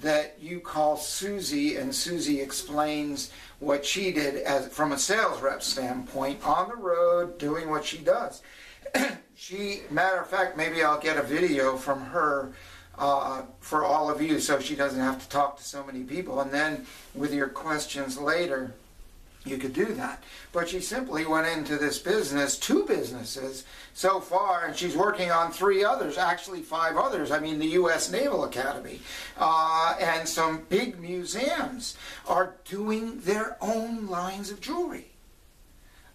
that 0.00 0.36
you 0.40 0.60
call 0.60 0.96
Susie 0.96 1.76
and 1.76 1.92
Susie 1.92 2.40
explains 2.40 3.32
what 3.58 3.84
she 3.84 4.12
did 4.12 4.36
as 4.36 4.68
from 4.68 4.92
a 4.92 4.98
sales 4.98 5.42
rep 5.42 5.62
standpoint 5.62 6.46
on 6.46 6.68
the 6.68 6.76
road 6.76 7.36
doing 7.38 7.68
what 7.68 7.84
she 7.84 7.98
does. 7.98 8.42
she, 9.34 9.80
matter 9.90 10.20
of 10.20 10.28
fact, 10.28 10.56
maybe 10.56 10.82
I'll 10.84 11.00
get 11.00 11.16
a 11.16 11.22
video 11.22 11.76
from 11.76 12.00
her 12.00 12.52
uh, 13.00 13.42
for 13.60 13.82
all 13.82 14.10
of 14.10 14.20
you 14.22 14.38
so 14.38 14.60
she 14.60 14.76
doesn't 14.76 15.00
have 15.00 15.20
to 15.20 15.28
talk 15.28 15.56
to 15.56 15.64
so 15.64 15.82
many 15.82 16.04
people. 16.04 16.40
And 16.40 16.52
then 16.52 16.86
with 17.14 17.32
your 17.32 17.48
questions 17.48 18.18
later, 18.18 18.74
you 19.44 19.56
could 19.56 19.72
do 19.72 19.86
that. 19.94 20.22
But 20.52 20.68
she 20.68 20.80
simply 20.80 21.24
went 21.24 21.46
into 21.46 21.78
this 21.78 21.98
business, 21.98 22.58
two 22.58 22.84
businesses 22.84 23.64
so 23.94 24.20
far, 24.20 24.66
and 24.66 24.76
she's 24.76 24.94
working 24.94 25.30
on 25.30 25.50
three 25.50 25.82
others, 25.82 26.18
actually 26.18 26.60
five 26.60 26.98
others. 26.98 27.30
I 27.30 27.38
mean, 27.40 27.58
the 27.58 27.68
U.S. 27.68 28.12
Naval 28.12 28.44
Academy 28.44 29.00
uh, 29.38 29.96
and 29.98 30.28
some 30.28 30.66
big 30.68 31.00
museums 31.00 31.96
are 32.28 32.54
doing 32.66 33.20
their 33.20 33.56
own 33.62 34.08
lines 34.08 34.50
of 34.50 34.60
jewelry. 34.60 35.09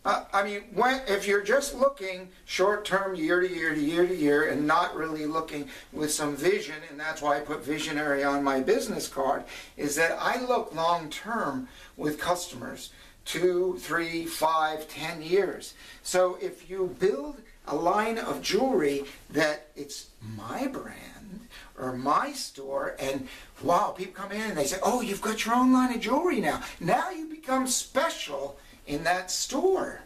Uh, 0.06 0.24
I 0.32 0.44
mean, 0.44 0.62
when, 0.72 1.02
if 1.08 1.28
you're 1.28 1.42
just 1.42 1.74
looking 1.74 2.30
short 2.46 2.86
term, 2.86 3.16
year 3.16 3.42
to 3.42 3.52
year 3.52 3.74
to 3.74 3.82
year 3.82 4.06
to 4.06 4.16
year, 4.16 4.50
and 4.50 4.68
not 4.68 4.96
really 4.96 5.26
looking 5.26 5.68
with 5.92 6.12
some 6.12 6.36
vision, 6.36 6.76
and 6.92 7.00
that's 7.00 7.24
why 7.24 7.38
I 7.38 7.40
put 7.40 7.66
visionary 7.66 8.24
on 8.24 8.44
my 8.44 8.60
business 8.60 9.08
card, 9.08 9.44
is 9.78 9.96
that 9.96 10.16
I 10.22 10.40
look 10.46 10.76
long 10.76 11.10
term 11.10 11.68
with 11.98 12.20
customers 12.20 12.92
two, 13.26 13.78
three, 13.80 14.26
five, 14.28 14.88
ten 14.88 15.24
years. 15.24 15.74
So 16.04 16.38
if 16.40 16.70
you 16.70 16.96
build 17.00 17.42
a 17.68 17.76
line 17.76 18.20
of 18.20 18.44
jewelry 18.44 19.06
that 19.32 19.70
it's 19.76 20.10
my 20.22 20.68
brand 20.68 21.48
or 21.80 21.94
my 21.94 22.32
store, 22.34 22.96
and 23.00 23.28
wow, 23.64 23.96
people 23.98 24.14
come 24.14 24.32
in 24.32 24.42
and 24.42 24.58
they 24.58 24.66
say, 24.66 24.78
Oh, 24.84 25.02
you've 25.02 25.24
got 25.24 25.44
your 25.44 25.56
own 25.56 25.74
line 25.74 25.96
of 25.96 26.02
jewelry 26.02 26.40
now. 26.42 26.62
Now 26.80 27.10
you 27.10 27.26
become 27.26 27.66
special 27.66 28.60
in 28.88 29.04
that 29.04 29.32
store. 29.32 30.02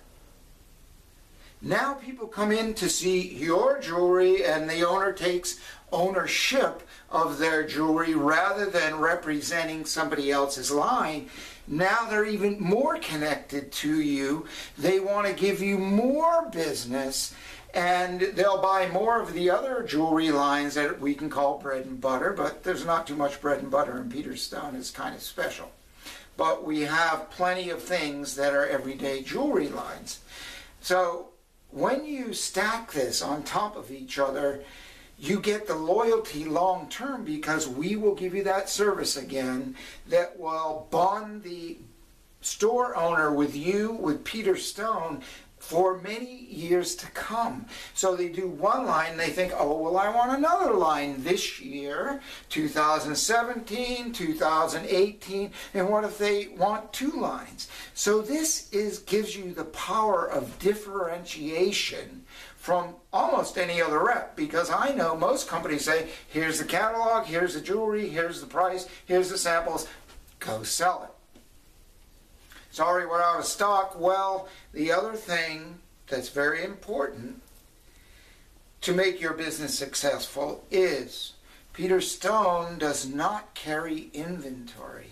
Now 1.61 1.95
people 1.95 2.27
come 2.27 2.51
in 2.53 2.73
to 2.75 2.87
see 2.87 3.33
your 3.33 3.79
jewelry 3.79 4.45
and 4.45 4.69
the 4.69 4.87
owner 4.87 5.11
takes 5.11 5.59
ownership 5.91 6.83
of 7.09 7.37
their 7.37 7.67
jewelry 7.67 8.13
rather 8.13 8.65
than 8.67 8.99
representing 8.99 9.83
somebody 9.83 10.31
else's 10.31 10.71
line. 10.71 11.29
Now 11.67 12.07
they're 12.09 12.25
even 12.25 12.61
more 12.61 12.97
connected 12.97 13.71
to 13.73 13.99
you. 14.01 14.45
They 14.77 15.01
want 15.01 15.27
to 15.27 15.33
give 15.33 15.61
you 15.61 15.77
more 15.77 16.49
business 16.49 17.33
and 17.73 18.21
they'll 18.21 18.61
buy 18.61 18.87
more 18.87 19.21
of 19.21 19.33
the 19.33 19.49
other 19.49 19.83
jewelry 19.83 20.31
lines 20.31 20.75
that 20.75 20.99
we 20.99 21.13
can 21.13 21.29
call 21.29 21.59
bread 21.59 21.85
and 21.85 21.99
butter, 21.99 22.33
but 22.33 22.63
there's 22.63 22.85
not 22.85 23.05
too 23.05 23.15
much 23.15 23.41
bread 23.41 23.59
and 23.59 23.69
butter 23.69 23.97
in 23.97 24.09
Peter 24.09 24.35
Stone. 24.35 24.75
It's 24.75 24.91
kind 24.91 25.13
of 25.13 25.21
special 25.21 25.71
but 26.39 26.63
we 26.63 26.79
have 26.79 27.29
plenty 27.31 27.69
of 27.69 27.83
things 27.83 28.37
that 28.37 28.53
are 28.53 28.65
everyday 28.65 29.21
jewelry 29.21 29.67
lines. 29.67 30.21
So 30.79 31.31
when 31.69 32.05
you 32.05 32.33
stack 32.33 32.93
this 32.93 33.21
on 33.21 33.43
top 33.43 33.75
of 33.75 33.91
each 33.91 34.17
other, 34.17 34.63
you 35.19 35.41
get 35.41 35.67
the 35.67 35.75
loyalty 35.75 36.45
long 36.45 36.87
term 36.87 37.25
because 37.25 37.67
we 37.67 37.97
will 37.97 38.15
give 38.15 38.33
you 38.33 38.45
that 38.45 38.69
service 38.69 39.17
again 39.17 39.75
that 40.07 40.39
will 40.39 40.87
bond 40.91 41.43
the 41.43 41.77
store 42.39 42.95
owner 42.95 43.33
with 43.33 43.53
you, 43.53 43.91
with 43.91 44.23
Peter 44.23 44.55
Stone, 44.55 45.21
for 45.59 45.99
many 45.99 46.45
years 46.45 46.95
to 46.95 47.05
come. 47.11 47.65
So 47.93 48.15
they 48.15 48.29
do 48.29 48.47
one 48.47 48.85
line, 48.85 49.17
they 49.17 49.29
think, 49.29 49.53
oh, 49.55 49.77
well, 49.77 49.97
I 49.97 50.09
want 50.09 50.37
another 50.37 50.73
line 50.73 51.23
this 51.23 51.59
year, 51.59 52.21
2017, 52.49 54.11
2018, 54.11 55.51
and 55.73 55.89
what 55.89 56.03
if 56.05 56.17
they 56.17 56.47
want 56.47 56.91
two 56.93 57.11
lines? 57.11 57.67
So 57.93 58.21
this 58.21 58.71
is 58.71 58.99
gives 58.99 59.35
you 59.35 59.53
the 59.53 59.65
power 59.65 60.25
of 60.25 60.57
differentiation 60.59 62.23
from 62.55 62.95
almost 63.13 63.57
any 63.57 63.81
other 63.81 64.03
rep 64.03 64.35
because 64.35 64.69
I 64.69 64.93
know 64.93 65.15
most 65.15 65.47
companies 65.47 65.85
say, 65.85 66.09
here's 66.27 66.59
the 66.59 66.65
catalog, 66.65 67.25
here's 67.25 67.53
the 67.53 67.61
jewelry, 67.61 68.09
here's 68.09 68.41
the 68.41 68.47
price, 68.47 68.87
here's 69.05 69.29
the 69.29 69.37
samples, 69.37 69.87
go 70.39 70.63
sell 70.63 71.03
it. 71.03 71.18
Sorry, 72.71 73.05
we're 73.05 73.21
out 73.21 73.39
of 73.39 73.45
stock. 73.45 73.99
Well, 73.99 74.47
the 74.73 74.91
other 74.91 75.13
thing 75.13 75.79
that's 76.07 76.29
very 76.29 76.63
important 76.63 77.41
to 78.81 78.93
make 78.93 79.19
your 79.19 79.33
business 79.33 79.77
successful 79.77 80.63
is 80.69 81.33
Peter 81.73 81.99
Stone 81.99 82.77
does 82.77 83.07
not 83.07 83.53
carry 83.55 84.09
inventory. 84.13 85.11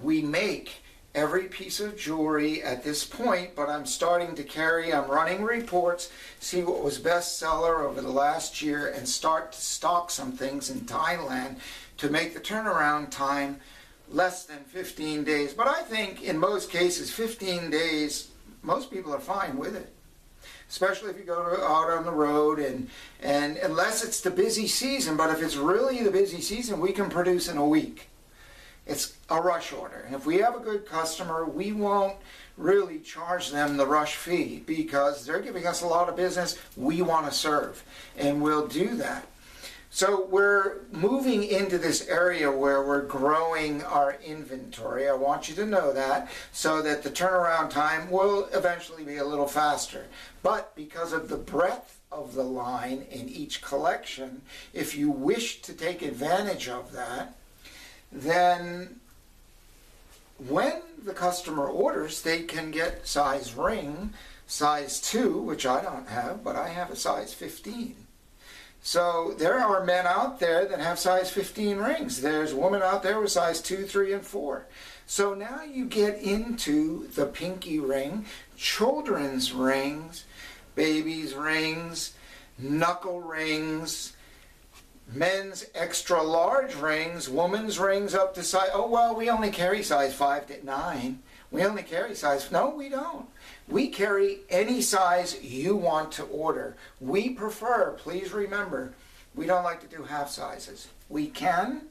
We 0.00 0.20
make 0.20 0.82
every 1.14 1.44
piece 1.44 1.80
of 1.80 1.96
jewelry 1.96 2.62
at 2.62 2.82
this 2.82 3.04
point, 3.04 3.54
but 3.54 3.70
I'm 3.70 3.86
starting 3.86 4.34
to 4.34 4.42
carry, 4.42 4.92
I'm 4.92 5.10
running 5.10 5.42
reports, 5.42 6.10
see 6.40 6.62
what 6.62 6.82
was 6.82 6.98
bestseller 6.98 7.84
over 7.84 8.02
the 8.02 8.10
last 8.10 8.60
year, 8.60 8.88
and 8.88 9.08
start 9.08 9.52
to 9.52 9.60
stock 9.60 10.10
some 10.10 10.32
things 10.32 10.68
in 10.68 10.80
Thailand 10.80 11.56
to 11.98 12.10
make 12.10 12.34
the 12.34 12.40
turnaround 12.40 13.10
time 13.10 13.60
less 14.08 14.44
than 14.44 14.58
15 14.64 15.24
days. 15.24 15.52
But 15.52 15.68
I 15.68 15.82
think 15.82 16.22
in 16.22 16.38
most 16.38 16.70
cases, 16.70 17.10
15 17.10 17.70
days, 17.70 18.30
most 18.62 18.90
people 18.90 19.14
are 19.14 19.20
fine 19.20 19.56
with 19.56 19.76
it. 19.76 19.92
Especially 20.68 21.10
if 21.10 21.18
you 21.18 21.24
go 21.24 21.40
out 21.64 21.90
on 21.90 22.04
the 22.04 22.12
road 22.12 22.58
and, 22.58 22.88
and 23.22 23.56
unless 23.58 24.04
it's 24.04 24.20
the 24.20 24.30
busy 24.30 24.66
season, 24.66 25.16
but 25.16 25.30
if 25.30 25.40
it's 25.40 25.56
really 25.56 26.02
the 26.02 26.10
busy 26.10 26.40
season, 26.40 26.80
we 26.80 26.92
can 26.92 27.08
produce 27.08 27.48
in 27.48 27.56
a 27.56 27.66
week. 27.66 28.08
It's 28.84 29.16
a 29.30 29.40
rush 29.40 29.72
order. 29.72 30.02
And 30.06 30.14
if 30.14 30.26
we 30.26 30.38
have 30.38 30.56
a 30.56 30.60
good 30.60 30.86
customer, 30.86 31.44
we 31.44 31.72
won't 31.72 32.16
really 32.56 33.00
charge 33.00 33.50
them 33.50 33.76
the 33.76 33.86
rush 33.86 34.16
fee 34.16 34.62
because 34.66 35.26
they're 35.26 35.40
giving 35.40 35.66
us 35.66 35.82
a 35.82 35.86
lot 35.86 36.08
of 36.08 36.16
business 36.16 36.58
we 36.76 37.02
want 37.02 37.26
to 37.26 37.32
serve. 37.32 37.84
And 38.16 38.40
we'll 38.40 38.66
do 38.66 38.96
that. 38.96 39.26
So 39.96 40.26
we're 40.26 40.80
moving 40.92 41.42
into 41.42 41.78
this 41.78 42.06
area 42.06 42.52
where 42.52 42.82
we're 42.82 43.06
growing 43.06 43.82
our 43.82 44.18
inventory. 44.22 45.08
I 45.08 45.14
want 45.14 45.48
you 45.48 45.54
to 45.54 45.64
know 45.64 45.90
that 45.94 46.30
so 46.52 46.82
that 46.82 47.02
the 47.02 47.08
turnaround 47.08 47.70
time 47.70 48.10
will 48.10 48.44
eventually 48.52 49.04
be 49.04 49.16
a 49.16 49.24
little 49.24 49.46
faster. 49.46 50.04
But 50.42 50.76
because 50.76 51.14
of 51.14 51.30
the 51.30 51.38
breadth 51.38 51.98
of 52.12 52.34
the 52.34 52.42
line 52.42 53.06
in 53.10 53.30
each 53.30 53.62
collection, 53.62 54.42
if 54.74 54.94
you 54.94 55.10
wish 55.10 55.62
to 55.62 55.72
take 55.72 56.02
advantage 56.02 56.68
of 56.68 56.92
that, 56.92 57.34
then 58.12 59.00
when 60.46 60.82
the 61.02 61.14
customer 61.14 61.68
orders, 61.68 62.20
they 62.20 62.42
can 62.42 62.70
get 62.70 63.08
size 63.08 63.54
ring, 63.54 64.12
size 64.46 65.00
2, 65.00 65.38
which 65.38 65.64
I 65.64 65.80
don't 65.80 66.10
have, 66.10 66.44
but 66.44 66.54
I 66.54 66.68
have 66.68 66.90
a 66.90 66.96
size 66.96 67.32
15. 67.32 68.05
So 68.86 69.34
there 69.36 69.58
are 69.58 69.82
men 69.82 70.06
out 70.06 70.38
there 70.38 70.64
that 70.64 70.78
have 70.78 71.00
size 71.00 71.28
15 71.28 71.78
rings. 71.78 72.20
There's 72.20 72.54
women 72.54 72.82
out 72.82 73.02
there 73.02 73.20
with 73.20 73.32
size 73.32 73.60
2, 73.60 73.82
3, 73.82 74.12
and 74.12 74.24
4. 74.24 74.64
So 75.06 75.34
now 75.34 75.64
you 75.64 75.86
get 75.86 76.22
into 76.22 77.08
the 77.08 77.26
pinky 77.26 77.80
ring, 77.80 78.26
children's 78.56 79.52
rings, 79.52 80.22
babies' 80.76 81.34
rings, 81.34 82.14
knuckle 82.60 83.20
rings, 83.20 84.12
men's 85.12 85.66
extra 85.74 86.22
large 86.22 86.76
rings, 86.76 87.28
women's 87.28 87.80
rings 87.80 88.14
up 88.14 88.36
to 88.36 88.44
size. 88.44 88.70
Oh, 88.72 88.88
well, 88.88 89.16
we 89.16 89.28
only 89.28 89.50
carry 89.50 89.82
size 89.82 90.14
5 90.14 90.46
to 90.46 90.64
9. 90.64 91.18
We 91.50 91.64
only 91.64 91.82
carry 91.82 92.14
size. 92.14 92.52
No, 92.52 92.70
we 92.70 92.88
don't. 92.88 93.26
We 93.68 93.88
carry 93.88 94.38
any 94.48 94.80
size 94.80 95.42
you 95.42 95.76
want 95.76 96.12
to 96.12 96.24
order. 96.24 96.76
We 97.00 97.30
prefer, 97.30 97.92
please 97.92 98.32
remember, 98.32 98.92
we 99.34 99.46
don't 99.46 99.64
like 99.64 99.80
to 99.80 99.96
do 99.96 100.04
half 100.04 100.30
sizes. 100.30 100.88
We 101.08 101.26
can. 101.26 101.82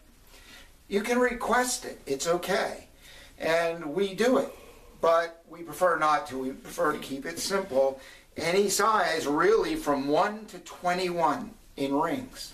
You 0.87 1.01
can 1.01 1.19
request 1.19 1.85
it. 1.85 1.99
It's 2.05 2.27
okay. 2.27 2.87
And 3.37 3.93
we 3.93 4.13
do 4.13 4.37
it. 4.37 4.53
But 5.01 5.43
we 5.49 5.61
prefer 5.61 5.99
not 5.99 6.27
to. 6.27 6.39
We 6.39 6.51
prefer 6.51 6.93
to 6.93 6.97
keep 6.99 7.25
it 7.25 7.39
simple. 7.39 7.99
Any 8.37 8.69
size, 8.69 9.27
really, 9.27 9.75
from 9.75 10.07
1 10.07 10.45
to 10.47 10.59
21 10.59 11.51
in 11.77 11.93
rings. 11.93 12.53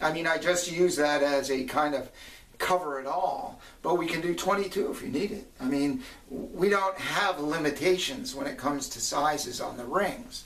I 0.00 0.12
mean, 0.12 0.26
I 0.26 0.38
just 0.38 0.70
use 0.70 0.96
that 0.96 1.22
as 1.22 1.50
a 1.50 1.64
kind 1.64 1.94
of 1.94 2.10
cover 2.58 3.00
it 3.00 3.06
all, 3.06 3.60
but 3.82 3.96
we 3.96 4.06
can 4.06 4.20
do 4.20 4.34
22 4.34 4.90
if 4.90 5.02
you 5.02 5.08
need 5.08 5.32
it. 5.32 5.50
I 5.60 5.64
mean, 5.64 6.02
we 6.30 6.68
don't 6.68 6.96
have 6.98 7.40
limitations 7.40 8.34
when 8.34 8.46
it 8.46 8.58
comes 8.58 8.88
to 8.90 9.00
sizes 9.00 9.60
on 9.60 9.76
the 9.76 9.84
rings. 9.84 10.44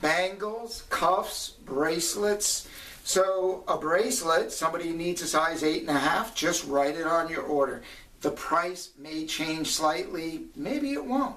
Bangles, 0.00 0.84
cuffs, 0.90 1.50
bracelets. 1.64 2.68
So 3.04 3.64
a 3.66 3.76
bracelet, 3.76 4.52
somebody 4.52 4.90
needs 4.90 5.22
a 5.22 5.26
size 5.26 5.62
eight 5.62 5.80
and 5.80 5.96
a 5.96 6.00
half, 6.00 6.34
just 6.34 6.66
write 6.66 6.96
it 6.96 7.06
on 7.06 7.28
your 7.28 7.42
order. 7.42 7.82
The 8.20 8.30
price 8.30 8.90
may 8.98 9.26
change 9.26 9.68
slightly, 9.68 10.42
maybe 10.56 10.92
it 10.92 11.04
won't. 11.04 11.36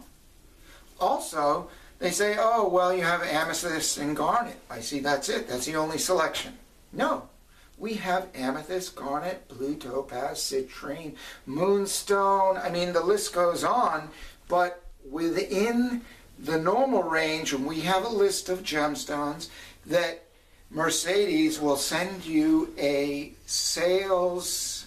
Also, 1.00 1.70
they 2.00 2.12
say, 2.12 2.36
oh, 2.40 2.68
well, 2.68 2.94
you 2.94 3.04
have 3.04 3.22
amethyst 3.22 4.00
and 4.00 4.18
garnet. 4.18 4.58
I 4.70 4.80
see 4.80 5.00
that's 5.00 5.30
it. 5.30 5.48
That's 5.48 5.66
the 5.66 5.76
only 5.76 5.98
selection. 5.98 6.58
No, 6.92 7.30
we 7.82 7.96
have 7.96 8.28
amethyst, 8.36 8.96
garnet, 8.96 9.48
blue 9.48 9.74
topaz, 9.74 10.38
citrine, 10.38 11.16
moonstone. 11.48 12.56
I 12.58 12.70
mean, 12.70 12.94
the 12.94 13.04
list 13.04 13.34
goes 13.34 13.64
on, 13.64 14.10
but 14.48 14.84
within 15.10 16.04
the 16.38 16.60
normal 16.60 17.02
range, 17.02 17.54
and 17.54 17.66
we 17.66 17.80
have 17.82 18.06
a 18.06 18.10
list 18.10 18.50
of 18.50 18.62
gemstones 18.62 19.50
that 19.88 20.24
Mercedes 20.70 21.60
will 21.60 21.76
send 21.76 22.24
you 22.24 22.72
a 22.78 23.34
sales 23.48 24.81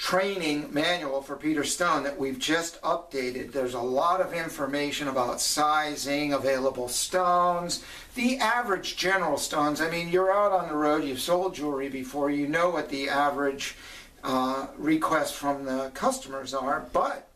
training 0.00 0.66
manual 0.72 1.20
for 1.20 1.36
Peter 1.36 1.62
Stone 1.62 2.04
that 2.04 2.18
we've 2.18 2.38
just 2.38 2.80
updated. 2.80 3.52
There's 3.52 3.74
a 3.74 3.80
lot 3.80 4.22
of 4.22 4.32
information 4.32 5.08
about 5.08 5.42
sizing, 5.42 6.32
available 6.32 6.88
stones, 6.88 7.84
the 8.14 8.38
average 8.38 8.96
general 8.96 9.36
stones. 9.36 9.82
I 9.82 9.90
mean, 9.90 10.08
you're 10.08 10.32
out 10.32 10.52
on 10.52 10.68
the 10.68 10.74
road, 10.74 11.04
you've 11.04 11.20
sold 11.20 11.54
jewelry 11.54 11.90
before, 11.90 12.30
you 12.30 12.48
know 12.48 12.70
what 12.70 12.88
the 12.88 13.10
average 13.10 13.76
uh, 14.24 14.68
requests 14.78 15.32
from 15.32 15.66
the 15.66 15.90
customers 15.92 16.54
are, 16.54 16.86
but 16.94 17.26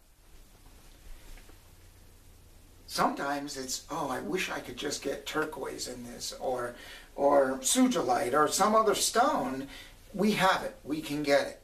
Sometimes 2.86 3.56
it's, 3.56 3.82
oh, 3.90 4.08
I 4.08 4.20
wish 4.20 4.50
I 4.50 4.60
could 4.60 4.76
just 4.76 5.02
get 5.02 5.26
turquoise 5.26 5.88
in 5.88 6.04
this, 6.04 6.32
or, 6.38 6.76
or 7.16 7.58
sugilite, 7.58 8.34
or 8.34 8.46
some 8.46 8.76
other 8.76 8.94
stone. 8.94 9.66
We 10.14 10.32
have 10.32 10.62
it. 10.62 10.76
We 10.84 11.00
can 11.00 11.24
get 11.24 11.48
it. 11.48 11.63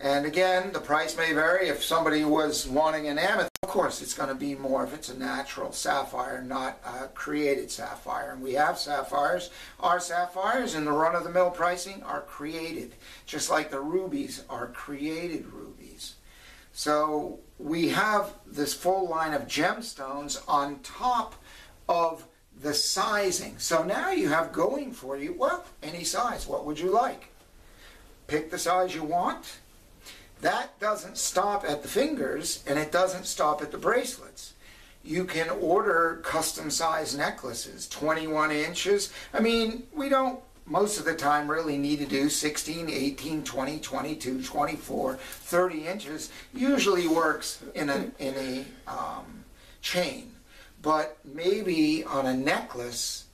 And 0.00 0.24
again, 0.24 0.72
the 0.72 0.80
price 0.80 1.14
may 1.14 1.34
vary. 1.34 1.68
If 1.68 1.84
somebody 1.84 2.24
was 2.24 2.66
wanting 2.66 3.06
an 3.08 3.18
amethyst, 3.18 3.50
of 3.62 3.68
course, 3.68 4.00
it's 4.00 4.14
going 4.14 4.30
to 4.30 4.34
be 4.34 4.54
more 4.54 4.82
if 4.82 4.94
it's 4.94 5.10
a 5.10 5.18
natural 5.18 5.72
sapphire, 5.72 6.42
not 6.42 6.80
a 6.86 7.08
created 7.08 7.70
sapphire. 7.70 8.32
And 8.32 8.40
we 8.40 8.54
have 8.54 8.78
sapphires. 8.78 9.50
Our 9.78 10.00
sapphires 10.00 10.74
in 10.74 10.86
the 10.86 10.92
run 10.92 11.14
of 11.14 11.24
the 11.24 11.30
mill 11.30 11.50
pricing 11.50 12.02
are 12.02 12.22
created, 12.22 12.94
just 13.26 13.50
like 13.50 13.70
the 13.70 13.80
rubies 13.80 14.42
are 14.48 14.68
created 14.68 15.44
rubies. 15.52 16.14
So 16.72 17.40
we 17.58 17.90
have 17.90 18.32
this 18.46 18.72
full 18.72 19.06
line 19.06 19.34
of 19.34 19.46
gemstones 19.46 20.42
on 20.48 20.78
top 20.78 21.34
of 21.90 22.26
the 22.58 22.72
sizing. 22.72 23.58
So 23.58 23.82
now 23.82 24.12
you 24.12 24.30
have 24.30 24.50
going 24.50 24.92
for 24.92 25.18
you, 25.18 25.34
well, 25.34 25.66
any 25.82 26.04
size. 26.04 26.46
What 26.46 26.64
would 26.64 26.78
you 26.78 26.90
like? 26.90 27.28
Pick 28.28 28.50
the 28.50 28.58
size 28.58 28.94
you 28.94 29.04
want 29.04 29.58
that 30.40 30.78
doesn't 30.80 31.18
stop 31.18 31.64
at 31.64 31.82
the 31.82 31.88
fingers 31.88 32.62
and 32.66 32.78
it 32.78 32.92
doesn't 32.92 33.26
stop 33.26 33.62
at 33.62 33.70
the 33.70 33.78
bracelets. 33.78 34.54
You 35.02 35.24
can 35.24 35.48
order 35.48 36.20
custom 36.22 36.70
size 36.70 37.16
necklaces, 37.16 37.88
21 37.88 38.50
inches. 38.50 39.12
I 39.32 39.40
mean, 39.40 39.84
we 39.94 40.08
don't 40.08 40.40
most 40.66 41.00
of 41.00 41.04
the 41.04 41.14
time 41.14 41.50
really 41.50 41.76
need 41.76 41.98
to 41.98 42.06
do 42.06 42.28
16, 42.28 42.88
18, 42.88 43.42
20, 43.42 43.78
22, 43.80 44.42
24, 44.42 45.14
30 45.16 45.86
inches. 45.86 46.30
Usually 46.54 47.08
works 47.08 47.62
in 47.74 47.90
a, 47.90 48.10
in 48.20 48.34
a 48.36 48.90
um, 48.90 49.44
chain. 49.82 50.30
But 50.80 51.18
maybe 51.24 52.04
on 52.04 52.26
a 52.26 52.36
necklace, 52.36 53.24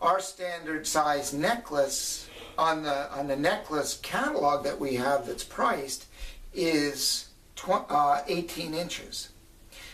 our 0.00 0.20
standard 0.20 0.86
size 0.86 1.32
necklace 1.32 2.28
on 2.58 2.82
the 2.82 3.10
on 3.12 3.28
the 3.28 3.36
necklace 3.36 3.98
catalog 4.02 4.62
that 4.64 4.78
we 4.78 4.96
have 4.96 5.26
that's 5.26 5.44
priced 5.44 6.06
is 6.54 7.28
uh, 7.68 8.22
18 8.26 8.74
inches. 8.74 9.30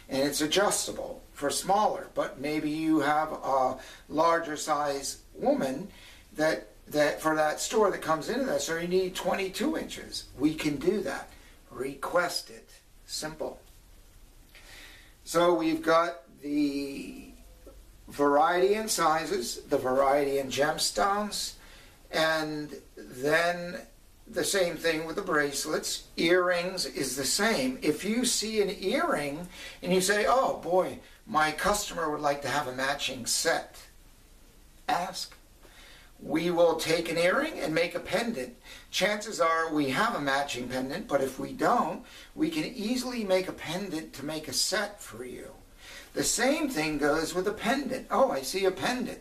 And 0.08 0.22
it's 0.22 0.40
adjustable 0.40 1.22
for 1.38 1.50
smaller 1.50 2.08
but 2.14 2.40
maybe 2.40 2.68
you 2.68 2.98
have 2.98 3.30
a 3.30 3.76
larger 4.08 4.56
size 4.56 5.18
woman 5.34 5.86
that 6.34 6.66
that 6.88 7.20
for 7.20 7.36
that 7.36 7.60
store 7.60 7.92
that 7.92 8.02
comes 8.02 8.28
into 8.28 8.44
that 8.44 8.60
store 8.60 8.80
you 8.80 8.88
need 8.88 9.14
22 9.14 9.78
inches. 9.78 10.24
We 10.36 10.52
can 10.54 10.76
do 10.76 11.00
that. 11.02 11.30
Request 11.70 12.50
it. 12.50 12.68
Simple. 13.06 13.60
So 15.22 15.54
we've 15.54 15.80
got 15.80 16.22
the 16.42 17.26
variety 18.08 18.74
in 18.74 18.88
sizes 18.88 19.60
the 19.68 19.78
variety 19.78 20.38
in 20.38 20.48
gemstones 20.48 21.52
and 22.10 22.74
then 22.96 23.76
the 24.30 24.44
same 24.44 24.76
thing 24.76 25.06
with 25.06 25.16
the 25.16 25.22
bracelets. 25.22 26.04
Earrings 26.16 26.86
is 26.86 27.16
the 27.16 27.24
same. 27.24 27.78
If 27.82 28.04
you 28.04 28.24
see 28.24 28.60
an 28.60 28.74
earring 28.80 29.48
and 29.82 29.92
you 29.92 30.00
say, 30.00 30.26
oh 30.28 30.58
boy, 30.58 30.98
my 31.26 31.52
customer 31.52 32.10
would 32.10 32.20
like 32.20 32.42
to 32.42 32.48
have 32.48 32.68
a 32.68 32.74
matching 32.74 33.26
set, 33.26 33.82
ask. 34.88 35.34
We 36.20 36.50
will 36.50 36.76
take 36.76 37.10
an 37.10 37.16
earring 37.16 37.60
and 37.60 37.72
make 37.72 37.94
a 37.94 38.00
pendant. 38.00 38.56
Chances 38.90 39.40
are 39.40 39.72
we 39.72 39.90
have 39.90 40.16
a 40.16 40.20
matching 40.20 40.68
pendant, 40.68 41.06
but 41.06 41.20
if 41.20 41.38
we 41.38 41.52
don't, 41.52 42.02
we 42.34 42.50
can 42.50 42.64
easily 42.64 43.22
make 43.22 43.46
a 43.46 43.52
pendant 43.52 44.12
to 44.14 44.24
make 44.24 44.48
a 44.48 44.52
set 44.52 45.00
for 45.00 45.24
you. 45.24 45.50
The 46.14 46.24
same 46.24 46.68
thing 46.68 46.98
goes 46.98 47.34
with 47.34 47.46
a 47.46 47.52
pendant. 47.52 48.08
Oh, 48.10 48.32
I 48.32 48.42
see 48.42 48.64
a 48.64 48.72
pendant. 48.72 49.20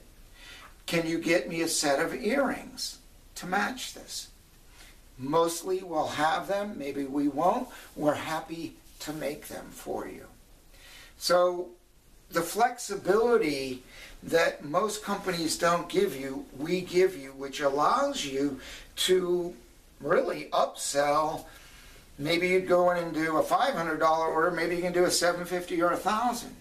Can 0.87 1.05
you 1.05 1.19
get 1.19 1.49
me 1.49 1.61
a 1.61 1.67
set 1.67 1.99
of 1.99 2.15
earrings 2.15 2.97
to 3.35 3.45
match 3.45 3.93
this? 3.93 4.29
Mostly 5.17 5.81
we'll 5.81 6.07
have 6.07 6.47
them, 6.47 6.77
maybe 6.77 7.05
we 7.05 7.27
won't. 7.27 7.67
We're 7.95 8.13
happy 8.13 8.75
to 8.99 9.13
make 9.13 9.47
them 9.47 9.65
for 9.71 10.07
you. 10.07 10.25
So 11.17 11.69
the 12.31 12.41
flexibility 12.41 13.83
that 14.23 14.65
most 14.65 15.03
companies 15.03 15.57
don't 15.57 15.89
give 15.89 16.15
you, 16.15 16.45
we 16.57 16.81
give 16.81 17.17
you, 17.17 17.31
which 17.31 17.61
allows 17.61 18.25
you 18.25 18.59
to 18.97 19.55
really 20.01 20.49
upsell. 20.51 21.45
Maybe 22.19 22.49
you'd 22.49 22.67
go 22.67 22.91
in 22.91 22.97
and 22.97 23.13
do 23.13 23.37
a 23.37 23.43
$500 23.43 24.01
order, 24.01 24.51
maybe 24.51 24.75
you 24.75 24.81
can 24.81 24.93
do 24.93 25.05
a 25.05 25.11
750 25.11 25.81
or 25.81 25.87
a 25.87 25.91
1000 25.91 26.55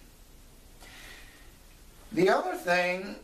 The 2.11 2.29
other 2.29 2.55
thing 2.55 3.17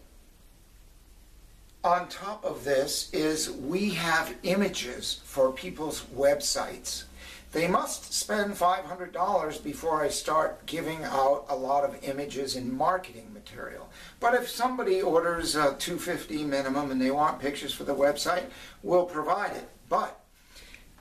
on 1.83 2.07
top 2.07 2.45
of 2.45 2.63
this 2.63 3.09
is 3.11 3.51
we 3.51 3.89
have 3.89 4.35
images 4.43 5.21
for 5.25 5.51
people's 5.51 6.03
websites. 6.15 7.03
They 7.51 7.67
must 7.67 8.13
spend 8.13 8.53
$500 8.53 9.63
before 9.63 10.01
I 10.01 10.07
start 10.07 10.65
giving 10.65 11.03
out 11.03 11.45
a 11.49 11.55
lot 11.55 11.83
of 11.83 12.03
images 12.03 12.55
and 12.55 12.71
marketing 12.71 13.31
material. 13.33 13.89
But 14.19 14.33
if 14.33 14.49
somebody 14.49 15.01
orders 15.01 15.55
a 15.55 15.75
250 15.77 16.45
minimum 16.45 16.89
and 16.89 17.01
they 17.01 17.11
want 17.11 17.39
pictures 17.39 17.73
for 17.73 17.83
the 17.83 17.93
website, 17.93 18.45
we'll 18.81 19.05
provide 19.05 19.55
it. 19.55 19.69
But 19.87 20.19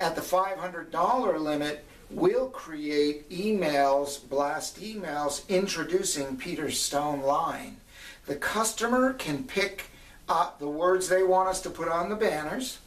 at 0.00 0.14
the 0.14 0.20
$500 0.20 1.40
limit, 1.40 1.84
we'll 2.10 2.48
create 2.48 3.30
emails, 3.30 4.28
blast 4.28 4.78
emails 4.82 5.48
introducing 5.48 6.36
Peter 6.36 6.70
Stone 6.70 7.22
line. 7.22 7.78
The 8.26 8.36
customer 8.36 9.14
can 9.14 9.44
pick 9.44 9.86
uh, 10.32 10.50
the 10.58 10.68
words 10.68 11.08
they 11.08 11.22
want 11.22 11.50
us 11.50 11.60
to 11.60 11.68
put 11.68 11.88
on 11.88 12.08
the 12.08 12.16
banners. 12.16 12.78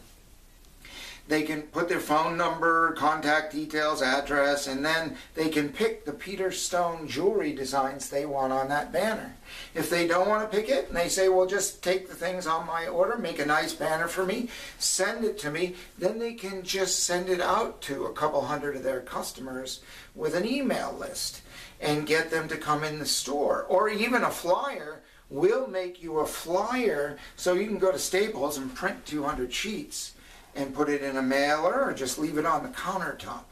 They 1.28 1.44
can 1.44 1.62
put 1.64 1.90
their 1.90 2.00
phone 2.00 2.38
number, 2.38 2.94
contact 2.94 3.54
details, 3.54 4.02
address, 4.02 4.68
and 4.68 4.84
then 4.84 5.16
they 5.36 5.50
can 5.50 5.70
pick 5.70 6.06
the 6.06 6.12
Peter 6.12 6.52
Stone 6.52 7.08
jewelry 7.08 7.54
designs 7.54 8.10
they 8.10 8.26
want 8.26 8.52
on 8.52 8.70
that 8.70 8.92
banner. 8.92 9.36
If 9.76 9.92
they 9.92 10.08
don't 10.08 10.28
want 10.28 10.50
to 10.50 10.56
pick 10.56 10.70
it 10.70 10.88
and 10.88 10.98
they 10.98 11.08
say, 11.08 11.30
well, 11.30 11.46
just 11.46 11.84
take 11.84 12.08
the 12.08 12.16
things 12.16 12.48
on 12.48 12.66
my 12.66 12.88
order, 12.88 13.18
make 13.18 13.40
a 13.40 13.46
nice 13.46 13.74
banner 13.74 14.08
for 14.08 14.26
me, 14.26 14.50
send 14.80 15.24
it 15.24 15.38
to 15.40 15.52
me, 15.52 15.76
then 16.00 16.18
they 16.18 16.34
can 16.34 16.64
just 16.64 17.04
send 17.04 17.30
it 17.30 17.42
out 17.42 17.82
to 17.84 18.06
a 18.06 18.14
couple 18.14 18.42
hundred 18.42 18.76
of 18.76 18.84
their 18.84 19.02
customers 19.02 19.82
with 20.16 20.36
an 20.36 20.46
email 20.46 20.96
list 21.00 21.42
and 21.80 22.08
get 22.08 22.32
them 22.32 22.48
to 22.48 22.58
come 22.58 22.84
in 22.84 22.98
the 22.98 23.06
store. 23.06 23.66
Or 23.70 23.88
even 23.88 24.24
a 24.24 24.32
flyer 24.32 25.02
We'll 25.30 25.68
make 25.68 26.04
you 26.04 26.20
a 26.20 26.26
flyer 26.28 27.18
so 27.36 27.54
you 27.54 27.66
can 27.66 27.80
go 27.80 27.92
to 27.92 27.98
Staples 27.98 28.58
and 28.58 28.74
print 28.74 29.06
200 29.06 29.52
sheets 29.52 30.14
and 30.56 30.76
put 30.76 30.88
it 30.88 31.02
in 31.02 31.18
a 31.18 31.22
mailer 31.22 31.86
or 31.86 31.94
just 31.94 32.20
leave 32.20 32.38
it 32.38 32.46
on 32.46 32.64
the 32.64 32.70
countertop. 32.70 33.44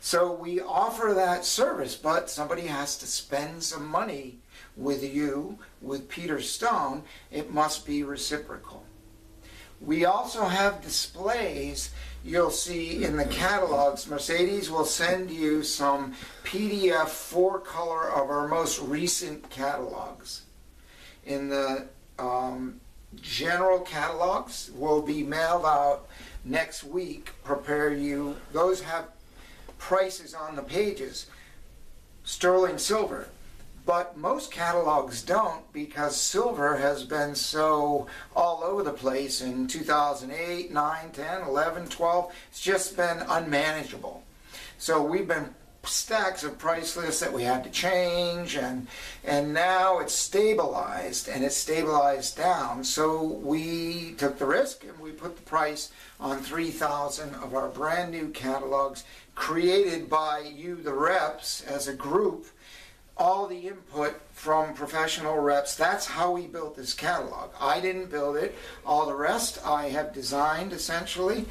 So 0.00 0.32
we 0.32 0.60
offer 0.60 1.12
that 1.14 1.44
service, 1.44 1.94
but 1.94 2.30
somebody 2.30 2.62
has 2.62 2.96
to 2.98 3.06
spend 3.06 3.62
some 3.62 3.86
money 3.86 4.38
with 4.76 5.04
you, 5.04 5.58
with 5.80 6.08
Peter 6.08 6.40
Stone. 6.40 7.04
It 7.30 7.52
must 7.52 7.86
be 7.86 8.02
reciprocal. 8.02 8.84
We 9.80 10.04
also 10.04 10.44
have 10.44 10.82
displays 10.82 11.90
you'll 12.24 12.50
see 12.50 13.04
in 13.04 13.16
the 13.16 13.26
catalogs. 13.26 14.08
Mercedes 14.08 14.70
will 14.70 14.84
send 14.84 15.30
you 15.30 15.62
some 15.62 16.14
PDF 16.44 17.08
four 17.08 17.60
color 17.60 18.08
of 18.08 18.30
our 18.30 18.48
most 18.48 18.80
recent 18.80 19.50
catalogs 19.50 20.42
in 21.24 21.48
the 21.48 21.86
um, 22.18 22.80
general 23.20 23.80
catalogs 23.80 24.70
will 24.74 25.02
be 25.02 25.22
mailed 25.22 25.64
out 25.64 26.08
next 26.44 26.84
week. 26.84 27.30
Prepare 27.44 27.92
you. 27.92 28.36
Those 28.52 28.80
have 28.82 29.06
prices 29.78 30.34
on 30.34 30.56
the 30.56 30.62
pages. 30.62 31.26
Sterling 32.24 32.78
silver. 32.78 33.28
But 33.84 34.16
most 34.16 34.52
catalogs 34.52 35.22
don't 35.22 35.70
because 35.72 36.20
silver 36.20 36.76
has 36.76 37.02
been 37.02 37.34
so 37.34 38.06
all 38.34 38.62
over 38.62 38.84
the 38.84 38.92
place 38.92 39.40
in 39.40 39.66
2008, 39.66 40.72
9, 40.72 41.10
10, 41.12 41.42
11, 41.42 41.88
12. 41.88 42.32
It's 42.50 42.60
just 42.60 42.96
been 42.96 43.24
unmanageable. 43.28 44.22
So 44.78 45.02
we've 45.02 45.26
been 45.26 45.52
stacks 45.84 46.44
of 46.44 46.58
price 46.58 46.96
lists 46.96 47.20
that 47.20 47.32
we 47.32 47.42
had 47.42 47.64
to 47.64 47.70
change 47.70 48.56
and 48.56 48.86
and 49.24 49.52
now 49.52 49.98
it's 49.98 50.14
stabilized 50.14 51.28
and 51.28 51.44
it's 51.44 51.56
stabilized 51.56 52.36
down. 52.36 52.84
So 52.84 53.22
we 53.22 54.12
took 54.12 54.38
the 54.38 54.46
risk 54.46 54.84
and 54.84 54.98
we 54.98 55.10
put 55.10 55.36
the 55.36 55.42
price 55.42 55.90
on 56.20 56.38
3000 56.38 57.34
of 57.36 57.54
our 57.54 57.68
brand 57.68 58.12
new 58.12 58.28
catalogs 58.28 59.04
created 59.34 60.08
by 60.08 60.40
you 60.40 60.76
the 60.76 60.94
reps 60.94 61.62
as 61.62 61.88
a 61.88 61.94
group 61.94 62.46
all 63.16 63.46
the 63.46 63.68
input 63.68 64.20
from 64.32 64.74
professional 64.74 65.38
reps. 65.38 65.76
That's 65.76 66.06
how 66.06 66.32
we 66.32 66.46
built 66.46 66.76
this 66.76 66.94
catalog. 66.94 67.50
I 67.60 67.80
didn't 67.80 68.10
build 68.10 68.36
it. 68.36 68.54
All 68.86 69.06
the 69.06 69.14
rest 69.14 69.64
i 69.64 69.88
have 69.88 70.12
designed 70.12 70.72
essentially 70.72 71.44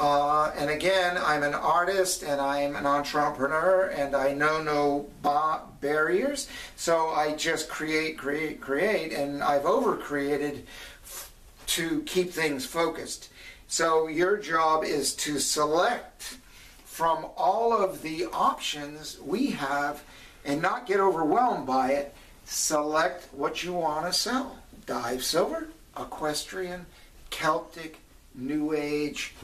Uh, 0.00 0.50
and 0.56 0.70
again, 0.70 1.18
I'm 1.22 1.42
an 1.42 1.52
artist 1.52 2.22
and 2.22 2.40
I'm 2.40 2.74
an 2.74 2.86
entrepreneur 2.86 3.88
and 3.94 4.16
I 4.16 4.32
know 4.32 4.62
no 4.62 5.10
ba- 5.20 5.60
barriers. 5.82 6.48
So 6.74 7.10
I 7.10 7.34
just 7.34 7.68
create, 7.68 8.16
create, 8.16 8.62
create, 8.62 9.12
and 9.12 9.42
I've 9.42 9.66
over 9.66 9.98
created 9.98 10.66
f- 11.04 11.30
to 11.66 12.00
keep 12.06 12.30
things 12.30 12.64
focused. 12.64 13.28
So 13.68 14.06
your 14.06 14.38
job 14.38 14.84
is 14.84 15.14
to 15.16 15.38
select 15.38 16.38
from 16.86 17.26
all 17.36 17.70
of 17.76 18.00
the 18.00 18.24
options 18.32 19.20
we 19.20 19.48
have 19.48 20.02
and 20.46 20.62
not 20.62 20.86
get 20.86 21.00
overwhelmed 21.00 21.66
by 21.66 21.90
it. 21.92 22.14
Select 22.46 23.28
what 23.34 23.62
you 23.62 23.74
want 23.74 24.06
to 24.06 24.14
sell 24.14 24.56
dive 24.86 25.22
silver, 25.22 25.68
equestrian, 25.94 26.86
Celtic, 27.28 27.98
New 28.34 28.72
Age, 28.72 29.34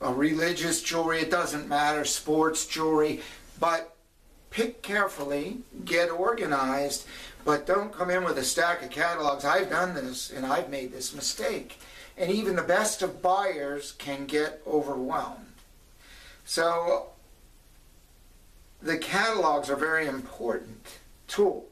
a 0.00 0.12
religious 0.12 0.82
jewelry, 0.82 1.20
it 1.20 1.30
doesn't 1.30 1.68
matter, 1.68 2.04
sports 2.04 2.66
jewelry, 2.66 3.20
but 3.58 3.94
pick 4.50 4.82
carefully, 4.82 5.58
get 5.84 6.10
organized, 6.10 7.06
but 7.44 7.66
don't 7.66 7.92
come 7.92 8.10
in 8.10 8.24
with 8.24 8.38
a 8.38 8.44
stack 8.44 8.82
of 8.82 8.90
catalogs. 8.90 9.44
I've 9.44 9.70
done 9.70 9.94
this 9.94 10.30
and 10.30 10.44
I've 10.44 10.70
made 10.70 10.92
this 10.92 11.14
mistake. 11.14 11.78
And 12.16 12.30
even 12.30 12.56
the 12.56 12.62
best 12.62 13.02
of 13.02 13.22
buyers 13.22 13.92
can 13.92 14.26
get 14.26 14.60
overwhelmed. 14.66 15.46
So 16.44 17.08
the 18.82 18.98
catalogs 18.98 19.70
are 19.70 19.76
very 19.76 20.06
important 20.06 20.98
tool 21.28 21.69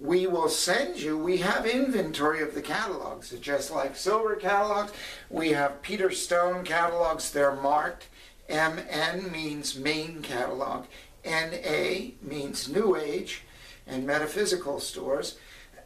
we 0.00 0.26
will 0.26 0.48
send 0.48 0.98
you, 0.98 1.18
we 1.18 1.36
have 1.38 1.66
inventory 1.66 2.42
of 2.42 2.54
the 2.54 2.62
catalogs. 2.62 3.32
It's 3.32 3.42
just 3.42 3.70
like 3.70 3.94
silver 3.94 4.34
catalogs. 4.34 4.92
We 5.28 5.50
have 5.50 5.82
Peter 5.82 6.10
Stone 6.10 6.64
catalogs, 6.64 7.30
they're 7.30 7.54
marked. 7.54 8.08
MN 8.48 9.30
means 9.30 9.78
main 9.78 10.22
catalog. 10.22 10.86
NA 11.24 12.12
means 12.22 12.68
New 12.68 12.96
Age 12.96 13.42
and 13.86 14.06
metaphysical 14.06 14.80
stores. 14.80 15.36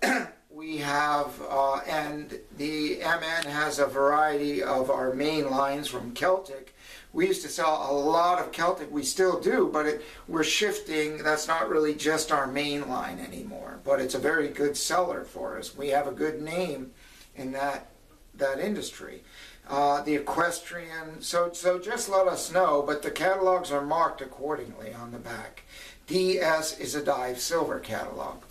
we 0.51 0.79
have, 0.79 1.43
uh, 1.51 1.79
and 1.79 2.39
the 2.57 3.01
MN 3.01 3.51
has 3.51 3.81
a 3.81 3.87
variety 3.87 4.63
of 4.63 4.91
our 4.91 5.13
main 5.13 5.51
lines 5.51 5.89
from 5.89 6.13
Celtic 6.13 6.74
we 7.15 7.29
used 7.29 7.43
to 7.43 7.49
sell 7.49 7.89
a 7.89 7.95
lot 7.95 8.41
of 8.41 8.51
Celtic. 8.51 8.91
We 8.91 9.05
still 9.05 9.41
do, 9.41 9.71
but 9.73 9.87
it, 9.87 10.03
we're 10.27 10.43
shifting. 10.43 11.23
That's 11.23 11.47
not 11.47 11.69
really 11.69 11.95
just 11.95 12.33
our 12.33 12.49
main 12.49 12.89
line 12.89 13.21
anymore, 13.21 13.79
but 13.85 14.01
it's 14.01 14.17
a 14.17 14.19
very 14.19 14.49
good 14.49 14.77
seller 14.77 15.25
for 15.25 15.57
us. 15.57 15.77
We 15.77 15.89
have 15.89 16.09
a 16.09 16.13
good 16.13 16.43
name 16.43 16.91
in 17.37 17.53
that 17.53 17.87
that 18.35 18.59
industry. 18.59 19.23
Uh, 19.69 20.03
the 20.03 20.17
equestrian. 20.17 21.23
So 21.23 21.53
so 21.53 21.79
just 21.79 22.09
let 22.09 22.27
us 22.27 22.53
know. 22.53 22.83
But 22.83 23.03
the 23.03 23.13
catalogs 23.13 23.71
are 23.71 23.87
marked 23.87 24.21
accordingly 24.21 24.93
on 24.93 25.13
the 25.13 25.19
back. 25.19 25.63
DS 26.09 26.81
is 26.81 26.97
a 26.97 27.03
dive 27.03 27.39
silver 27.39 27.79
catalog. 27.79 28.43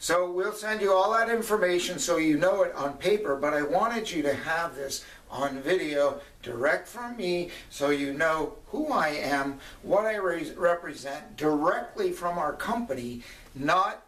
So 0.00 0.30
we'll 0.30 0.52
send 0.52 0.80
you 0.80 0.92
all 0.92 1.12
that 1.12 1.28
information 1.28 1.98
so 1.98 2.18
you 2.18 2.38
know 2.38 2.62
it 2.62 2.72
on 2.74 2.92
paper, 2.94 3.34
but 3.34 3.52
I 3.52 3.62
wanted 3.62 4.08
you 4.08 4.22
to 4.22 4.32
have 4.32 4.76
this 4.76 5.04
on 5.30 5.60
video 5.60 6.20
direct 6.42 6.88
from 6.88 7.16
me 7.16 7.50
so 7.70 7.90
you 7.90 8.12
know 8.12 8.54
who 8.68 8.92
I 8.92 9.08
am, 9.08 9.58
what 9.82 10.06
I 10.06 10.16
re- 10.16 10.52
represent 10.56 11.36
directly 11.36 12.12
from 12.12 12.38
our 12.38 12.52
company, 12.52 13.22
not 13.54 14.04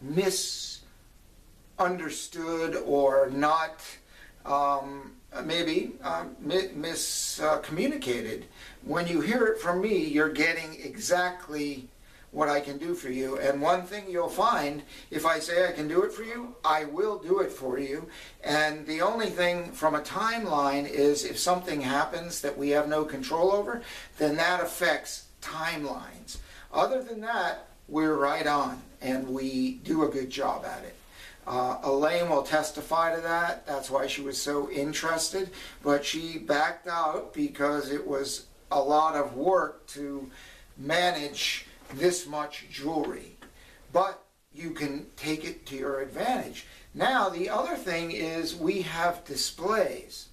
misunderstood 0.00 2.76
or 2.84 3.30
not 3.30 3.80
um, 4.44 5.12
maybe 5.44 5.92
uh, 6.02 6.24
miscommunicated. 6.46 8.42
Uh, 8.42 8.46
when 8.84 9.06
you 9.06 9.20
hear 9.20 9.46
it 9.46 9.60
from 9.60 9.80
me, 9.80 10.06
you're 10.06 10.28
getting 10.28 10.74
exactly 10.82 11.88
what 12.34 12.48
I 12.48 12.60
can 12.60 12.78
do 12.78 12.94
for 12.94 13.10
you. 13.10 13.38
And 13.38 13.62
one 13.62 13.82
thing 13.82 14.04
you'll 14.08 14.28
find, 14.28 14.82
if 15.10 15.24
I 15.24 15.38
say 15.38 15.68
I 15.68 15.72
can 15.72 15.86
do 15.86 16.02
it 16.02 16.12
for 16.12 16.24
you, 16.24 16.56
I 16.64 16.84
will 16.84 17.18
do 17.18 17.38
it 17.38 17.52
for 17.52 17.78
you. 17.78 18.08
And 18.42 18.84
the 18.86 19.00
only 19.00 19.30
thing 19.30 19.70
from 19.70 19.94
a 19.94 20.00
timeline 20.00 20.90
is 20.90 21.24
if 21.24 21.38
something 21.38 21.80
happens 21.80 22.40
that 22.40 22.58
we 22.58 22.70
have 22.70 22.88
no 22.88 23.04
control 23.04 23.52
over, 23.52 23.82
then 24.18 24.36
that 24.36 24.60
affects 24.60 25.26
timelines. 25.40 26.38
Other 26.72 27.02
than 27.02 27.20
that, 27.20 27.68
we're 27.88 28.16
right 28.16 28.46
on 28.46 28.82
and 29.00 29.28
we 29.28 29.74
do 29.84 30.02
a 30.04 30.08
good 30.08 30.28
job 30.28 30.64
at 30.64 30.82
it. 30.84 30.96
Uh, 31.46 31.78
Elaine 31.84 32.28
will 32.30 32.42
testify 32.42 33.14
to 33.14 33.20
that. 33.20 33.66
That's 33.66 33.90
why 33.90 34.08
she 34.08 34.22
was 34.22 34.40
so 34.40 34.70
interested. 34.70 35.50
But 35.84 36.04
she 36.04 36.38
backed 36.38 36.88
out 36.88 37.32
because 37.32 37.92
it 37.92 38.04
was 38.04 38.46
a 38.72 38.80
lot 38.80 39.14
of 39.14 39.36
work 39.36 39.86
to 39.88 40.28
manage 40.76 41.66
this 41.96 42.26
much 42.26 42.66
jewelry. 42.70 43.36
But 43.92 44.24
you 44.52 44.70
can 44.70 45.06
take 45.16 45.44
it 45.44 45.66
to 45.66 45.76
your 45.76 46.00
advantage. 46.00 46.66
Now, 46.94 47.28
the 47.28 47.50
other 47.50 47.74
thing 47.74 48.12
is 48.12 48.54
we 48.54 48.82
have 48.82 49.24
displays. 49.24 50.28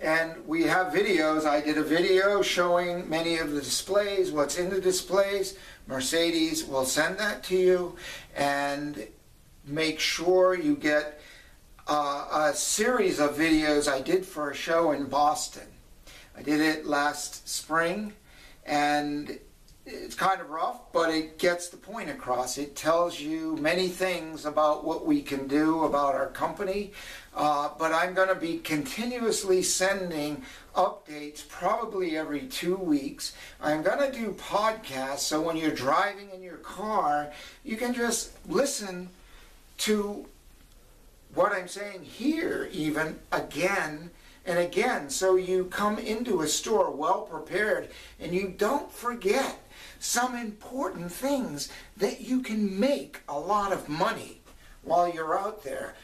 And 0.00 0.46
we 0.46 0.64
have 0.64 0.92
videos. 0.92 1.44
I 1.44 1.60
did 1.60 1.78
a 1.78 1.82
video 1.82 2.42
showing 2.42 3.08
many 3.08 3.38
of 3.38 3.52
the 3.52 3.60
displays, 3.60 4.32
what's 4.32 4.58
in 4.58 4.70
the 4.70 4.80
displays. 4.80 5.56
Mercedes 5.86 6.64
will 6.64 6.84
send 6.84 7.18
that 7.18 7.42
to 7.44 7.56
you 7.56 7.96
and 8.34 9.06
make 9.66 9.98
sure 9.98 10.54
you 10.54 10.76
get 10.76 11.20
uh, 11.86 12.50
a 12.50 12.54
series 12.54 13.20
of 13.20 13.36
videos 13.36 13.90
I 13.90 14.00
did 14.00 14.24
for 14.24 14.50
a 14.50 14.54
show 14.54 14.92
in 14.92 15.04
Boston. 15.06 15.66
I 16.36 16.42
did 16.42 16.60
it 16.60 16.86
last 16.86 17.48
spring 17.48 18.14
and 18.66 19.38
it's 19.86 20.14
kind 20.14 20.40
of 20.40 20.48
rough, 20.48 20.92
but 20.92 21.10
it 21.10 21.38
gets 21.38 21.68
the 21.68 21.76
point 21.76 22.08
across. 22.08 22.56
It 22.56 22.74
tells 22.74 23.20
you 23.20 23.56
many 23.56 23.88
things 23.88 24.46
about 24.46 24.84
what 24.84 25.04
we 25.04 25.20
can 25.20 25.46
do 25.46 25.84
about 25.84 26.14
our 26.14 26.28
company. 26.28 26.92
Uh, 27.36 27.68
but 27.78 27.92
I'm 27.92 28.14
going 28.14 28.28
to 28.28 28.34
be 28.34 28.58
continuously 28.58 29.62
sending 29.62 30.42
updates 30.74 31.46
probably 31.46 32.16
every 32.16 32.46
two 32.46 32.76
weeks. 32.76 33.34
I'm 33.60 33.82
going 33.82 34.10
to 34.10 34.16
do 34.16 34.32
podcasts 34.32 35.18
so 35.18 35.42
when 35.42 35.56
you're 35.56 35.70
driving 35.70 36.30
in 36.30 36.42
your 36.42 36.58
car, 36.58 37.30
you 37.62 37.76
can 37.76 37.92
just 37.92 38.32
listen 38.48 39.10
to 39.78 40.24
what 41.34 41.52
I'm 41.52 41.68
saying 41.68 42.04
here, 42.04 42.70
even 42.72 43.18
again 43.32 44.10
and 44.46 44.58
again. 44.58 45.10
So 45.10 45.36
you 45.36 45.64
come 45.66 45.98
into 45.98 46.40
a 46.40 46.48
store 46.48 46.90
well 46.90 47.22
prepared 47.22 47.90
and 48.20 48.32
you 48.32 48.54
don't 48.56 48.90
forget 48.90 49.58
some 50.04 50.36
important 50.36 51.10
things 51.10 51.70
that 51.96 52.20
you 52.20 52.42
can 52.42 52.78
make 52.78 53.20
a 53.26 53.38
lot 53.38 53.72
of 53.72 53.88
money 53.88 54.38
while 54.82 55.08
you're 55.08 55.38
out 55.38 55.64
there. 55.64 55.94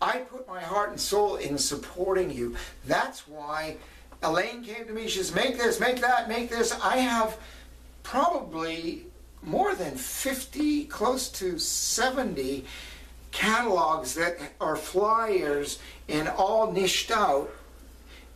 I 0.00 0.18
put 0.18 0.48
my 0.48 0.60
heart 0.60 0.90
and 0.90 1.00
soul 1.00 1.36
in 1.36 1.58
supporting 1.58 2.30
you. 2.30 2.56
That's 2.86 3.28
why 3.28 3.76
Elaine 4.22 4.64
came 4.64 4.86
to 4.86 4.92
me. 4.92 5.08
She 5.08 5.18
says, 5.18 5.34
Make 5.34 5.58
this, 5.58 5.78
make 5.78 6.00
that, 6.00 6.26
make 6.28 6.48
this. 6.48 6.72
I 6.82 6.96
have 6.96 7.38
probably 8.02 9.04
more 9.42 9.74
than 9.74 9.94
50, 9.94 10.86
close 10.86 11.28
to 11.32 11.58
70 11.58 12.64
catalogs 13.30 14.14
that 14.14 14.38
are 14.58 14.76
flyers 14.76 15.78
and 16.08 16.28
all 16.28 16.72
niched 16.72 17.10
out. 17.10 17.50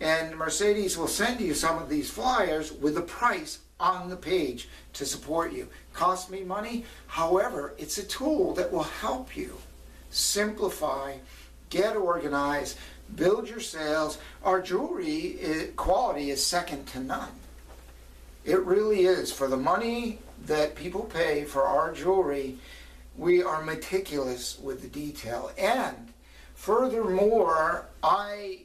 And 0.00 0.36
Mercedes 0.36 0.98
will 0.98 1.08
send 1.08 1.40
you 1.40 1.54
some 1.54 1.78
of 1.78 1.88
these 1.88 2.10
flyers 2.10 2.72
with 2.72 2.94
the 2.94 3.00
price 3.00 3.60
on 3.78 4.08
the 4.08 4.16
page 4.16 4.68
to 4.94 5.04
support 5.04 5.52
you. 5.52 5.68
Cost 5.92 6.30
me 6.30 6.42
money, 6.42 6.84
however, 7.06 7.74
it's 7.78 7.98
a 7.98 8.04
tool 8.04 8.54
that 8.54 8.72
will 8.72 8.82
help 8.82 9.36
you 9.36 9.56
simplify, 10.10 11.16
get 11.68 11.96
organized, 11.96 12.78
build 13.14 13.48
your 13.48 13.60
sales. 13.60 14.18
Our 14.42 14.62
jewelry 14.62 15.38
eh, 15.40 15.66
quality 15.76 16.30
is 16.30 16.44
second 16.44 16.86
to 16.88 17.00
none. 17.00 17.32
It 18.44 18.60
really 18.60 19.04
is. 19.04 19.32
For 19.32 19.48
the 19.48 19.56
money 19.56 20.20
that 20.46 20.76
people 20.76 21.02
pay 21.02 21.44
for 21.44 21.64
our 21.64 21.92
jewelry, 21.92 22.56
we 23.16 23.42
are 23.42 23.62
meticulous 23.62 24.58
with 24.58 24.82
the 24.82 24.88
detail. 24.88 25.50
And 25.58 26.12
furthermore, 26.54 27.86
I 28.02 28.60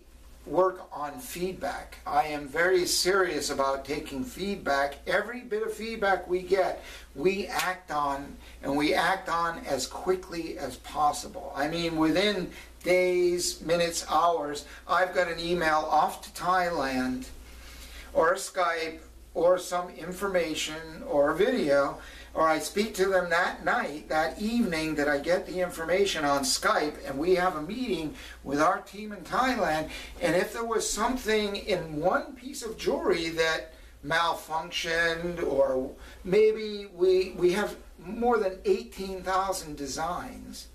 work 0.46 0.88
on 0.92 1.20
feedback. 1.20 2.00
I 2.06 2.24
am 2.28 2.48
very 2.48 2.86
serious 2.86 3.50
about 3.50 3.86
taking 3.86 4.24
feedback. 4.24 4.98
Every 5.06 5.42
bit 5.42 5.64
of 5.64 5.74
feedback 5.74 6.28
we 6.28 6.42
get, 6.42 6.84
we 7.16 7.48
act 7.48 7.92
on, 7.92 8.36
and 8.64 8.76
we 8.76 8.94
act 8.94 9.30
on 9.30 9.60
as 9.66 9.86
quickly 9.86 10.58
as 10.58 10.78
possible. 10.78 11.54
I 11.56 11.68
mean, 11.68 11.98
within 11.98 12.52
days, 12.84 13.62
minutes, 13.62 14.06
hours, 14.10 14.66
I've 14.88 15.14
got 15.14 15.28
an 15.28 15.40
email 15.40 15.88
off 15.90 16.24
to 16.24 16.42
Thailand 16.42 17.28
or 18.14 18.34
Skype 18.34 19.00
or 19.34 19.58
some 19.58 19.90
information 19.90 21.04
or 21.08 21.32
a 21.32 21.36
video, 21.36 22.00
or 22.34 22.48
I 22.48 22.60
speak 22.60 22.94
to 22.96 23.08
them 23.08 23.30
that 23.30 23.66
night, 23.66 24.08
that 24.10 24.42
evening 24.42 24.96
that 24.96 25.10
I 25.10 25.20
get 25.20 25.46
the 25.46 25.60
information 25.60 26.24
on 26.24 26.42
Skype, 26.42 26.96
and 27.08 27.18
we 27.18 27.36
have 27.36 27.56
a 27.56 27.62
meeting 27.62 28.16
with 28.44 28.62
our 28.62 28.80
team 28.82 29.12
in 29.12 29.20
Thailand. 29.20 29.90
And 30.22 30.36
if 30.36 30.54
there 30.54 30.66
was 30.66 30.90
something 30.90 31.58
in 31.58 31.98
one 31.98 32.34
piece 32.34 32.64
of 32.64 32.78
jewelry 32.78 33.30
that 33.30 33.74
malfunctioned, 34.06 35.44
or 35.44 35.92
maybe 36.24 36.88
we, 36.94 37.32
we 37.32 37.52
have 37.52 37.76
more 38.00 38.38
than 38.38 38.58
18,000 38.66 39.76
designs, 39.76 40.68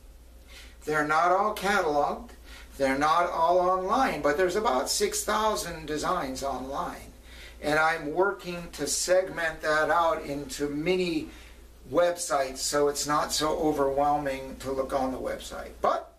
they're 0.84 1.08
not 1.08 1.32
all 1.32 1.54
cataloged, 1.54 2.30
they're 2.76 2.98
not 2.98 3.30
all 3.30 3.58
online, 3.58 4.20
but 4.20 4.36
there's 4.36 4.56
about 4.56 4.90
6,000 4.90 5.86
designs 5.86 6.42
online. 6.42 7.12
And 7.62 7.78
I'm 7.78 8.12
working 8.12 8.68
to 8.72 8.86
segment 8.86 9.62
that 9.62 9.88
out 9.90 10.22
into 10.22 10.68
mini 10.68 11.30
websites 11.90 12.58
so 12.58 12.88
it's 12.88 13.06
not 13.06 13.32
so 13.32 13.58
overwhelming 13.58 14.56
to 14.56 14.72
look 14.72 14.92
on 14.92 15.12
the 15.12 15.18
website. 15.18 15.70
But 15.80 16.12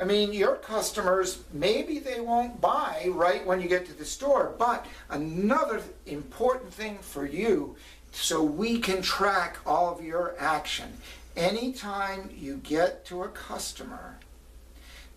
I 0.00 0.04
mean, 0.04 0.32
your 0.32 0.56
customers, 0.56 1.42
maybe 1.52 1.98
they 1.98 2.20
won't 2.20 2.60
buy 2.60 3.08
right 3.10 3.46
when 3.46 3.60
you 3.60 3.68
get 3.68 3.84
to 3.86 3.92
the 3.92 4.06
store, 4.06 4.54
but 4.58 4.86
another 5.10 5.82
important 6.06 6.72
thing 6.72 6.98
for 7.02 7.26
you 7.26 7.76
so 8.10 8.42
we 8.42 8.78
can 8.78 9.02
track 9.02 9.58
all 9.66 9.92
of 9.92 10.02
your 10.02 10.34
action. 10.38 10.90
Anytime 11.36 12.30
you 12.34 12.56
get 12.56 13.04
to 13.06 13.24
a 13.24 13.28
customer 13.28 14.16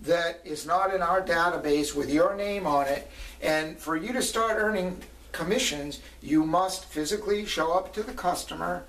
that 0.01 0.41
is 0.43 0.65
not 0.65 0.93
in 0.93 1.01
our 1.01 1.21
database 1.21 1.95
with 1.95 2.11
your 2.11 2.35
name 2.35 2.67
on 2.67 2.87
it, 2.87 3.09
and 3.41 3.79
for 3.79 3.95
you 3.95 4.11
to 4.11 4.21
start 4.21 4.57
earning 4.57 5.01
commissions, 5.31 6.01
you 6.21 6.43
must 6.43 6.85
physically 6.85 7.45
show 7.45 7.71
up 7.71 7.93
to 7.93 8.03
the 8.03 8.11
customer 8.11 8.83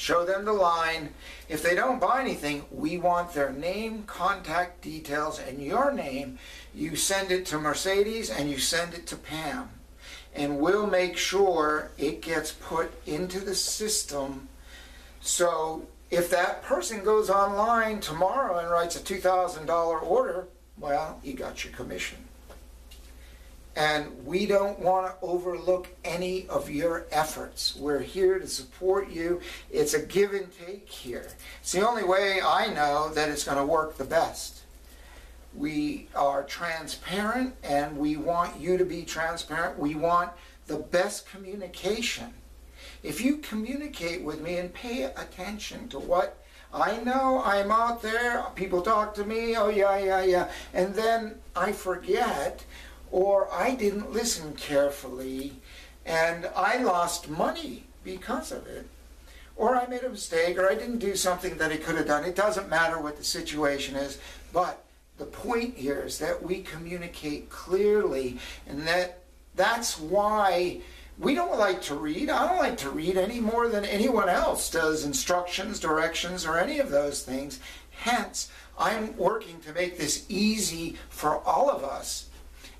show 0.00 0.24
them 0.24 0.46
the 0.46 0.52
line. 0.52 1.10
If 1.50 1.62
they 1.62 1.74
don't 1.74 2.00
buy 2.00 2.22
anything, 2.22 2.64
we 2.70 2.96
want 2.96 3.34
their 3.34 3.52
name, 3.52 4.04
contact 4.04 4.80
details, 4.80 5.38
and 5.38 5.62
your 5.62 5.92
name. 5.92 6.38
You 6.74 6.96
send 6.96 7.30
it 7.30 7.44
to 7.46 7.58
Mercedes 7.58 8.30
and 8.30 8.50
you 8.50 8.58
send 8.58 8.94
it 8.94 9.06
to 9.08 9.16
Pam. 9.16 9.68
And 10.34 10.58
we'll 10.58 10.86
make 10.86 11.18
sure 11.18 11.90
it 11.98 12.22
gets 12.22 12.50
put 12.50 12.92
into 13.06 13.40
the 13.40 13.54
system. 13.54 14.48
So 15.20 15.86
if 16.10 16.30
that 16.30 16.62
person 16.62 17.04
goes 17.04 17.28
online 17.28 18.00
tomorrow 18.00 18.58
and 18.58 18.70
writes 18.70 18.96
a 18.96 19.00
$2,000 19.00 20.02
order, 20.02 20.48
well, 20.78 21.20
you 21.22 21.34
got 21.34 21.62
your 21.62 21.74
commission. 21.74 22.29
And 23.76 24.26
we 24.26 24.46
don't 24.46 24.80
want 24.80 25.06
to 25.06 25.26
overlook 25.26 25.88
any 26.04 26.48
of 26.48 26.68
your 26.70 27.06
efforts. 27.10 27.76
We're 27.76 28.00
here 28.00 28.38
to 28.38 28.46
support 28.46 29.10
you. 29.10 29.40
It's 29.70 29.94
a 29.94 30.04
give 30.04 30.32
and 30.32 30.48
take 30.66 30.88
here. 30.88 31.28
It's 31.60 31.72
the 31.72 31.86
only 31.88 32.04
way 32.04 32.40
I 32.44 32.72
know 32.72 33.10
that 33.14 33.28
it's 33.28 33.44
going 33.44 33.58
to 33.58 33.64
work 33.64 33.96
the 33.96 34.04
best. 34.04 34.62
We 35.54 36.08
are 36.14 36.42
transparent 36.42 37.54
and 37.62 37.96
we 37.96 38.16
want 38.16 38.60
you 38.60 38.76
to 38.76 38.84
be 38.84 39.02
transparent. 39.02 39.78
We 39.78 39.94
want 39.94 40.30
the 40.66 40.76
best 40.76 41.28
communication. 41.30 42.34
If 43.02 43.20
you 43.20 43.38
communicate 43.38 44.22
with 44.22 44.40
me 44.40 44.58
and 44.58 44.72
pay 44.72 45.04
attention 45.04 45.88
to 45.88 45.98
what 45.98 46.36
I 46.72 46.98
know 46.98 47.42
I'm 47.44 47.72
out 47.72 48.00
there, 48.00 48.44
people 48.54 48.82
talk 48.82 49.14
to 49.14 49.24
me, 49.24 49.56
oh 49.56 49.68
yeah, 49.68 49.98
yeah, 49.98 50.22
yeah, 50.22 50.50
and 50.72 50.94
then 50.94 51.34
I 51.56 51.72
forget 51.72 52.64
or 53.10 53.48
I 53.52 53.74
didn't 53.74 54.12
listen 54.12 54.54
carefully 54.54 55.54
and 56.06 56.48
I 56.56 56.82
lost 56.82 57.28
money 57.28 57.84
because 58.04 58.52
of 58.52 58.66
it. 58.66 58.86
Or 59.56 59.76
I 59.76 59.86
made 59.86 60.04
a 60.04 60.08
mistake, 60.08 60.56
or 60.56 60.70
I 60.70 60.74
didn't 60.74 60.98
do 60.98 61.14
something 61.14 61.58
that 61.58 61.70
I 61.70 61.76
could 61.76 61.96
have 61.96 62.06
done. 62.06 62.24
It 62.24 62.34
doesn't 62.34 62.70
matter 62.70 62.98
what 62.98 63.18
the 63.18 63.24
situation 63.24 63.94
is, 63.94 64.18
but 64.52 64.82
the 65.18 65.26
point 65.26 65.76
here 65.76 66.00
is 66.00 66.18
that 66.18 66.42
we 66.42 66.62
communicate 66.62 67.50
clearly, 67.50 68.38
and 68.66 68.86
that 68.86 69.18
that's 69.54 70.00
why 70.00 70.80
we 71.18 71.34
don't 71.34 71.58
like 71.58 71.82
to 71.82 71.94
read. 71.94 72.30
I 72.30 72.48
don't 72.48 72.58
like 72.58 72.78
to 72.78 72.90
read 72.90 73.18
any 73.18 73.38
more 73.38 73.68
than 73.68 73.84
anyone 73.84 74.30
else 74.30 74.70
does 74.70 75.04
instructions, 75.04 75.78
directions, 75.78 76.46
or 76.46 76.58
any 76.58 76.78
of 76.78 76.90
those 76.90 77.22
things. 77.22 77.60
Hence, 77.90 78.50
I'm 78.78 79.14
working 79.18 79.60
to 79.60 79.74
make 79.74 79.98
this 79.98 80.24
easy 80.30 80.96
for 81.10 81.40
all 81.46 81.68
of 81.68 81.84
us 81.84 82.29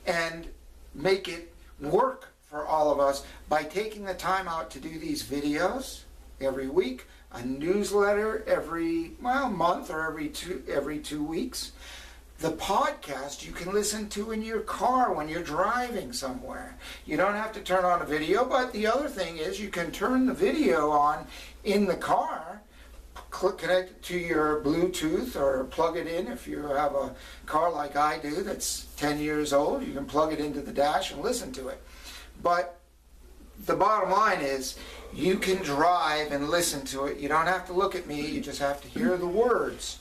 and 0.07 0.49
make 0.95 1.29
it 1.29 1.53
work 1.81 2.29
for 2.49 2.67
all 2.67 2.91
of 2.91 2.99
us 2.99 3.25
by 3.49 3.63
taking 3.63 4.05
the 4.05 4.15
time 4.15 4.49
out 4.49 4.71
to 4.71 4.81
do 4.81 4.99
these 4.99 5.23
videos 5.23 6.01
every 6.41 6.69
week, 6.69 7.07
a 7.33 7.45
newsletter 7.45 8.45
every 8.47 9.13
well 9.23 9.49
month 9.49 9.91
or 9.91 10.07
every 10.07 10.29
two 10.29 10.63
every 10.69 10.99
two 10.99 11.23
weeks. 11.23 11.73
The 12.39 12.53
podcast 12.53 13.45
you 13.47 13.53
can 13.53 13.73
listen 13.73 14.09
to 14.11 14.33
in 14.33 14.43
your 14.43 14.61
car 14.61 15.13
when 15.13 15.29
you're 15.29 15.43
driving 15.43 16.13
somewhere. 16.13 16.75
You 17.05 17.19
don't 17.19 17.35
have 17.35 17.53
to 17.53 17.61
turn 17.61 17.85
on 17.85 18.01
a 18.01 18.07
video, 18.07 18.47
but 18.47 18.73
the 18.73 18.87
other 18.87 19.09
thing 19.09 19.37
is 19.37 19.61
you 19.61 19.69
can 19.69 19.91
turn 19.91 20.25
the 20.25 20.33
video 20.33 20.91
on 20.91 21.27
in 21.65 21.85
the 21.85 21.97
car 21.97 22.63
connect 23.31 23.91
it 23.91 24.03
to 24.03 24.19
your 24.19 24.61
Bluetooth 24.61 25.37
or 25.37 25.65
plug 25.65 25.97
it 25.97 26.07
in 26.07 26.27
if 26.29 26.47
you 26.47 26.63
have 26.63 26.95
a 26.95 27.15
car 27.47 27.73
like 27.73 27.97
I 27.97 28.19
do 28.19 28.43
that's 28.43 28.87
10 28.97 29.19
years 29.19 29.53
old. 29.53 29.83
You 29.83 29.93
can 29.93 30.07
plug 30.07 30.33
it 30.33 30.41
into 30.41 30.61
the 30.61 30.73
dash 30.73 31.13
and 31.13 31.23
listen 31.23 31.53
to 31.53 31.69
it. 31.69 31.81
But 32.43 32.81
the 33.67 33.77
bottom 33.77 34.11
line 34.11 34.41
is 34.41 34.79
you 35.13 35.37
can 35.37 35.57
drive 35.59 36.33
and 36.33 36.49
listen 36.49 36.85
to 36.87 37.07
it. 37.07 37.19
You 37.19 37.29
don't 37.29 37.47
have 37.47 37.67
to 37.67 37.73
look 37.73 37.95
at 37.95 38.07
me, 38.07 38.21
you 38.21 38.41
just 38.41 38.61
have 38.61 38.81
to 38.83 38.89
hear 38.89 39.17
the 39.17 39.27
words. 39.27 40.01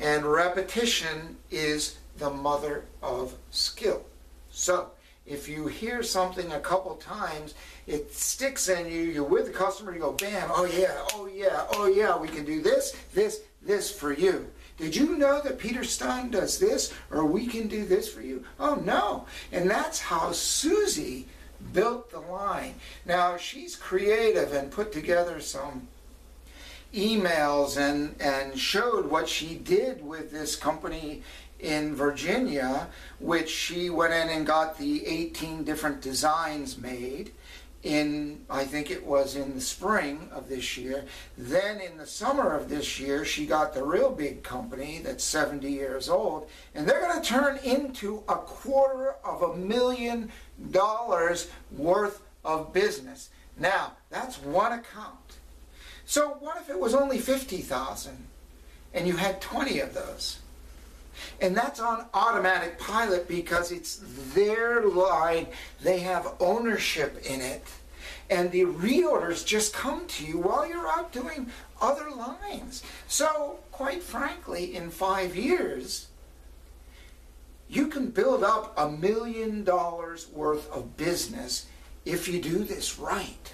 And 0.00 0.24
repetition 0.24 1.36
is 1.50 1.98
the 2.18 2.30
mother 2.30 2.84
of 3.02 3.34
skill. 3.50 4.04
So, 4.50 4.90
if 5.26 5.48
you 5.48 5.66
hear 5.66 6.02
something 6.02 6.52
a 6.52 6.60
couple 6.60 6.94
times, 6.96 7.54
it 7.86 8.14
sticks 8.14 8.68
in 8.68 8.86
you, 8.86 9.02
you're 9.02 9.24
with 9.24 9.46
the 9.46 9.52
customer, 9.52 9.92
you 9.92 10.00
go, 10.00 10.12
bam, 10.12 10.48
oh 10.52 10.64
yeah, 10.66 11.02
oh 11.14 11.25
yeah, 11.36 11.66
oh 11.72 11.86
yeah, 11.86 12.16
we 12.16 12.28
can 12.28 12.44
do 12.44 12.62
this, 12.62 12.96
this, 13.12 13.42
this 13.62 13.90
for 13.90 14.12
you. 14.12 14.50
Did 14.78 14.96
you 14.96 15.16
know 15.16 15.40
that 15.42 15.58
Peter 15.58 15.84
Stone 15.84 16.30
does 16.30 16.58
this, 16.58 16.92
or 17.10 17.24
we 17.24 17.46
can 17.46 17.68
do 17.68 17.84
this 17.84 18.08
for 18.08 18.22
you? 18.22 18.44
Oh 18.58 18.76
no. 18.76 19.26
And 19.52 19.70
that's 19.70 20.00
how 20.00 20.32
Susie 20.32 21.26
built 21.72 22.10
the 22.10 22.20
line. 22.20 22.74
Now, 23.04 23.36
she's 23.36 23.76
creative 23.76 24.52
and 24.52 24.70
put 24.70 24.92
together 24.92 25.40
some 25.40 25.88
emails 26.94 27.76
and, 27.76 28.14
and 28.20 28.58
showed 28.58 29.06
what 29.06 29.28
she 29.28 29.56
did 29.56 30.06
with 30.06 30.30
this 30.30 30.56
company 30.56 31.22
in 31.60 31.94
Virginia, 31.94 32.88
which 33.18 33.50
she 33.50 33.90
went 33.90 34.12
in 34.12 34.28
and 34.28 34.46
got 34.46 34.78
the 34.78 35.06
18 35.06 35.64
different 35.64 36.00
designs 36.00 36.78
made 36.78 37.32
in, 37.82 38.44
I 38.50 38.64
think 38.64 38.90
it 38.90 39.06
was 39.06 39.36
in 39.36 39.54
the 39.54 39.60
spring 39.60 40.28
of 40.32 40.48
this 40.48 40.76
year. 40.76 41.04
Then 41.38 41.80
in 41.80 41.96
the 41.96 42.06
summer 42.06 42.56
of 42.56 42.68
this 42.68 42.98
year, 42.98 43.24
she 43.24 43.46
got 43.46 43.74
the 43.74 43.84
real 43.84 44.10
big 44.10 44.42
company 44.42 45.00
that's 45.04 45.22
70 45.24 45.70
years 45.70 46.08
old, 46.08 46.48
and 46.74 46.86
they're 46.86 47.00
going 47.00 47.20
to 47.20 47.28
turn 47.28 47.58
into 47.58 48.22
a 48.28 48.36
quarter 48.36 49.14
of 49.24 49.42
a 49.42 49.56
million 49.56 50.30
dollars 50.70 51.48
worth 51.70 52.22
of 52.44 52.72
business. 52.72 53.30
Now, 53.58 53.92
that's 54.10 54.40
one 54.42 54.72
account. 54.72 55.38
So 56.04 56.36
what 56.40 56.56
if 56.60 56.70
it 56.70 56.78
was 56.78 56.94
only 56.94 57.18
50,000 57.18 58.26
and 58.94 59.06
you 59.06 59.16
had 59.16 59.40
20 59.40 59.80
of 59.80 59.94
those? 59.94 60.38
And 61.40 61.56
that's 61.56 61.80
on 61.80 62.06
automatic 62.14 62.78
pilot 62.78 63.28
because 63.28 63.72
it's 63.72 64.00
their 64.34 64.86
line. 64.86 65.46
They 65.82 66.00
have 66.00 66.34
ownership 66.40 67.24
in 67.24 67.40
it. 67.40 67.64
And 68.28 68.50
the 68.50 68.62
reorders 68.62 69.46
just 69.46 69.72
come 69.72 70.06
to 70.06 70.24
you 70.24 70.38
while 70.38 70.66
you're 70.66 70.88
out 70.88 71.12
doing 71.12 71.50
other 71.80 72.10
lines. 72.10 72.82
So, 73.06 73.60
quite 73.70 74.02
frankly, 74.02 74.74
in 74.74 74.90
five 74.90 75.36
years, 75.36 76.08
you 77.68 77.88
can 77.88 78.10
build 78.10 78.42
up 78.42 78.74
a 78.76 78.90
million 78.90 79.64
dollars 79.64 80.28
worth 80.32 80.70
of 80.70 80.96
business 80.96 81.66
if 82.04 82.28
you 82.28 82.40
do 82.40 82.58
this 82.64 82.98
right. 82.98 83.52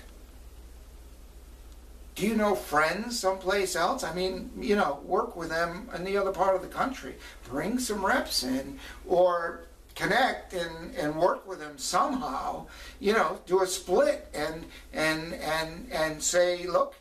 Do 2.14 2.26
you 2.26 2.34
know 2.34 2.54
friends 2.54 3.18
someplace 3.18 3.74
else? 3.74 4.04
I 4.04 4.12
mean, 4.12 4.50
you 4.58 4.76
know, 4.76 5.00
work 5.04 5.34
with 5.34 5.48
them 5.48 5.88
in 5.94 6.04
the 6.04 6.16
other 6.16 6.32
part 6.32 6.54
of 6.54 6.62
the 6.62 6.68
country. 6.68 7.14
Bring 7.48 7.78
some 7.78 8.04
reps 8.04 8.42
in 8.42 8.78
or 9.06 9.64
connect 9.94 10.52
and, 10.52 10.94
and 10.94 11.16
work 11.16 11.46
with 11.48 11.60
them 11.60 11.78
somehow. 11.78 12.66
You 13.00 13.14
know, 13.14 13.40
do 13.46 13.62
a 13.62 13.66
split 13.66 14.28
and 14.34 14.66
and 14.92 15.34
and 15.34 15.90
and 15.90 16.22
say, 16.22 16.66
look, 16.66 16.96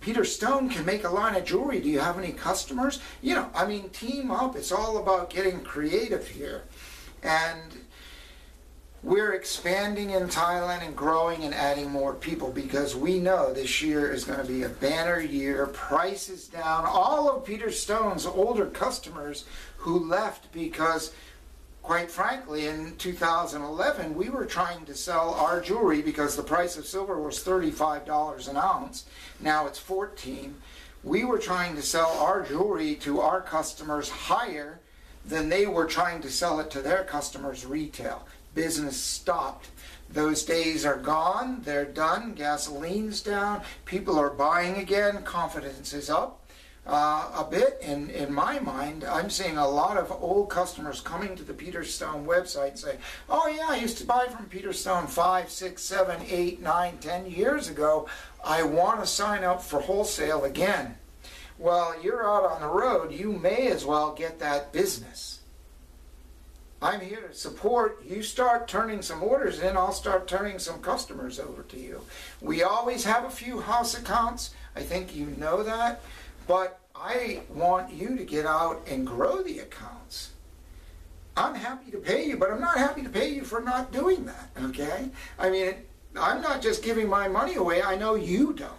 Peter 0.00 0.24
Stone 0.24 0.70
can 0.70 0.84
make 0.84 1.04
a 1.04 1.10
line 1.10 1.34
of 1.34 1.44
jewelry. 1.44 1.80
Do 1.80 1.88
you 1.88 2.00
have 2.00 2.18
any 2.18 2.32
customers? 2.32 3.00
You 3.22 3.34
know, 3.34 3.50
I 3.54 3.66
mean, 3.66 3.90
team 3.90 4.30
up. 4.30 4.56
It's 4.56 4.72
all 4.72 4.98
about 4.98 5.30
getting 5.30 5.60
creative 5.60 6.28
here. 6.28 6.64
And 7.22 7.83
we're 9.04 9.34
expanding 9.34 10.10
in 10.10 10.28
Thailand 10.28 10.82
and 10.82 10.96
growing 10.96 11.44
and 11.44 11.54
adding 11.54 11.90
more 11.90 12.14
people 12.14 12.50
because 12.50 12.96
we 12.96 13.18
know 13.18 13.52
this 13.52 13.82
year 13.82 14.10
is 14.10 14.24
going 14.24 14.40
to 14.40 14.50
be 14.50 14.62
a 14.62 14.68
banner 14.70 15.20
year. 15.20 15.66
Prices 15.66 16.48
down. 16.48 16.86
All 16.86 17.28
of 17.28 17.44
Peter 17.44 17.70
Stone's 17.70 18.24
older 18.24 18.64
customers 18.64 19.44
who 19.76 19.98
left 19.98 20.50
because, 20.52 21.12
quite 21.82 22.10
frankly, 22.10 22.66
in 22.66 22.96
2011, 22.96 24.14
we 24.14 24.30
were 24.30 24.46
trying 24.46 24.86
to 24.86 24.94
sell 24.94 25.34
our 25.34 25.60
jewelry 25.60 26.00
because 26.00 26.34
the 26.34 26.42
price 26.42 26.78
of 26.78 26.86
silver 26.86 27.20
was 27.20 27.44
$35 27.44 28.48
an 28.48 28.56
ounce. 28.56 29.04
Now 29.38 29.66
it's 29.66 29.78
14. 29.78 30.54
We 31.02 31.24
were 31.24 31.38
trying 31.38 31.76
to 31.76 31.82
sell 31.82 32.08
our 32.20 32.42
jewelry 32.42 32.94
to 33.02 33.20
our 33.20 33.42
customers 33.42 34.08
higher 34.08 34.80
than 35.26 35.50
they 35.50 35.66
were 35.66 35.86
trying 35.86 36.22
to 36.22 36.30
sell 36.30 36.58
it 36.58 36.70
to 36.70 36.80
their 36.80 37.04
customers 37.04 37.66
retail 37.66 38.26
business 38.54 39.00
stopped. 39.00 39.70
Those 40.10 40.44
days 40.44 40.84
are 40.84 40.96
gone, 40.96 41.62
they're 41.62 41.84
done, 41.84 42.34
gasoline's 42.34 43.20
down, 43.20 43.62
people 43.84 44.18
are 44.18 44.30
buying 44.30 44.76
again, 44.76 45.22
confidence 45.24 45.92
is 45.92 46.08
up. 46.08 46.40
Uh, 46.86 47.30
a 47.38 47.46
bit 47.50 47.78
in, 47.80 48.10
in 48.10 48.32
my 48.32 48.58
mind, 48.58 49.04
I'm 49.04 49.30
seeing 49.30 49.56
a 49.56 49.66
lot 49.66 49.96
of 49.96 50.12
old 50.12 50.50
customers 50.50 51.00
coming 51.00 51.34
to 51.34 51.42
the 51.42 51.54
Peterstone 51.54 52.26
website 52.26 52.68
and 52.68 52.78
say, 52.78 52.98
Oh, 53.30 53.48
yeah, 53.48 53.68
I 53.70 53.76
used 53.76 53.96
to 53.98 54.06
buy 54.06 54.26
from 54.26 54.44
Peter 54.46 54.72
Stone 54.74 55.06
five, 55.06 55.48
six, 55.48 55.82
seven, 55.82 56.20
eight, 56.28 56.60
nine, 56.60 56.98
ten 56.98 57.30
years 57.30 57.70
ago. 57.70 58.06
I 58.44 58.64
want 58.64 59.00
to 59.00 59.06
sign 59.06 59.44
up 59.44 59.62
for 59.62 59.80
wholesale 59.80 60.44
again. 60.44 60.96
Well, 61.58 61.94
you're 62.02 62.28
out 62.28 62.44
on 62.44 62.60
the 62.60 62.68
road, 62.68 63.12
you 63.12 63.32
may 63.32 63.68
as 63.68 63.86
well 63.86 64.12
get 64.12 64.38
that 64.40 64.70
business. 64.70 65.40
I'm 66.84 67.00
here 67.00 67.28
to 67.28 67.34
support. 67.34 68.04
You 68.06 68.22
start 68.22 68.68
turning 68.68 69.00
some 69.00 69.22
orders 69.22 69.58
in, 69.58 69.74
I'll 69.74 69.90
start 69.90 70.28
turning 70.28 70.58
some 70.58 70.82
customers 70.82 71.40
over 71.40 71.62
to 71.62 71.80
you. 71.80 72.02
We 72.42 72.62
always 72.62 73.04
have 73.04 73.24
a 73.24 73.30
few 73.30 73.60
house 73.60 73.98
accounts. 73.98 74.50
I 74.76 74.82
think 74.82 75.16
you 75.16 75.28
know 75.38 75.62
that. 75.62 76.02
But 76.46 76.78
I 76.94 77.40
want 77.48 77.94
you 77.94 78.18
to 78.18 78.24
get 78.24 78.44
out 78.44 78.82
and 78.86 79.06
grow 79.06 79.42
the 79.42 79.60
accounts. 79.60 80.32
I'm 81.38 81.54
happy 81.54 81.90
to 81.90 81.96
pay 81.96 82.26
you, 82.26 82.36
but 82.36 82.50
I'm 82.50 82.60
not 82.60 82.76
happy 82.76 83.02
to 83.02 83.08
pay 83.08 83.32
you 83.32 83.44
for 83.44 83.62
not 83.62 83.90
doing 83.90 84.26
that, 84.26 84.50
okay? 84.64 85.08
I 85.38 85.48
mean, 85.48 85.74
I'm 86.14 86.42
not 86.42 86.60
just 86.60 86.84
giving 86.84 87.08
my 87.08 87.28
money 87.28 87.54
away, 87.54 87.80
I 87.82 87.96
know 87.96 88.14
you 88.14 88.52
don't. 88.52 88.70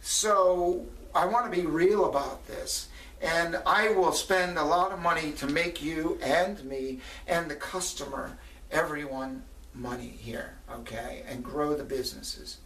So 0.00 0.86
I 1.14 1.26
want 1.26 1.52
to 1.52 1.60
be 1.60 1.66
real 1.66 2.06
about 2.06 2.46
this. 2.46 2.88
And 3.22 3.56
I 3.64 3.90
will 3.90 4.12
spend 4.12 4.58
a 4.58 4.64
lot 4.64 4.90
of 4.92 4.98
money 4.98 5.32
to 5.32 5.46
make 5.46 5.82
you 5.82 6.18
and 6.22 6.62
me 6.64 6.98
and 7.26 7.48
the 7.48 7.54
customer, 7.54 8.36
everyone, 8.70 9.44
money 9.74 10.18
here, 10.20 10.54
okay, 10.70 11.22
and 11.28 11.42
grow 11.44 11.74
the 11.74 11.84
businesses. 11.84 12.58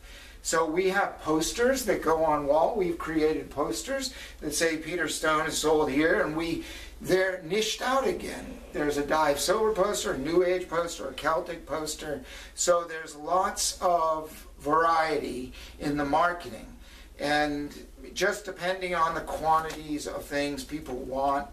So 0.43 0.65
we 0.65 0.91
have 0.91 1.21
posters 1.23 1.85
that 1.87 2.03
go 2.03 2.25
on 2.25 2.47
wall. 2.47 2.75
We've 2.77 2.97
created 2.97 3.51
posters 3.51 4.15
that 4.41 4.55
say 4.55 4.77
Peter 4.77 5.09
Stone 5.09 5.47
is 5.47 5.59
sold 5.59 5.91
here, 5.91 6.23
and 6.23 6.37
we 6.37 6.65
they're 7.01 7.43
niched 7.43 7.83
out 7.83 8.07
again. 8.07 8.59
There's 8.73 8.97
a 8.97 9.05
dive 9.05 9.39
silver 9.39 9.73
poster, 9.73 10.13
a 10.13 10.19
new 10.19 10.45
age 10.45 10.69
poster, 10.69 11.09
a 11.09 11.13
Celtic 11.13 11.67
poster. 11.67 12.23
So 12.55 12.85
there's 12.85 13.15
lots 13.17 13.77
of 13.83 14.47
variety 14.61 15.53
in 15.79 15.97
the 15.97 16.05
marketing. 16.05 16.67
And 17.19 17.75
just 18.15 18.45
depending 18.45 18.95
on 18.95 19.15
the 19.15 19.21
quantities 19.21 20.07
of 20.07 20.25
things 20.25 20.65
people 20.65 20.97
want, 20.97 21.49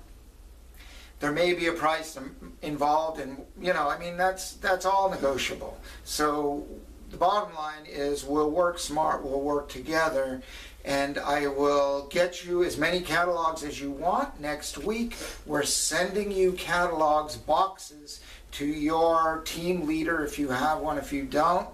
there 1.20 1.32
may 1.32 1.54
be 1.54 1.68
a 1.68 1.72
price 1.72 2.18
involved 2.62 3.20
and 3.20 3.38
you 3.62 3.72
know 3.72 3.88
i 3.90 3.98
mean 3.98 4.18
that's 4.18 4.54
that's 4.56 4.86
all 4.86 5.10
negotiable. 5.10 5.80
So 6.04 6.68
the 7.12 7.18
bottom 7.18 7.56
line 7.56 7.86
is 7.88 8.26
we'll 8.26 8.52
work 8.52 8.78
smart 8.78 9.24
we'll 9.24 9.40
work 9.40 9.70
together 9.70 10.42
and 10.84 11.18
i 11.20 11.48
will 11.48 12.08
get 12.10 12.44
you 12.44 12.64
as 12.64 12.78
many 12.78 13.00
catalogs 13.00 13.64
as 13.64 13.80
you 13.80 13.90
want 13.90 14.40
next 14.42 14.80
week. 14.80 15.16
We're 15.46 15.64
sending 15.64 16.30
you 16.30 16.52
catalogs 16.54 17.38
boxes 17.38 18.20
to 18.54 18.66
your 18.66 19.44
team 19.46 19.88
leader 19.88 20.26
if 20.26 20.38
you 20.38 20.50
have 20.50 20.80
one. 20.80 20.98
If 20.98 21.14
you 21.14 21.24
don't 21.24 21.70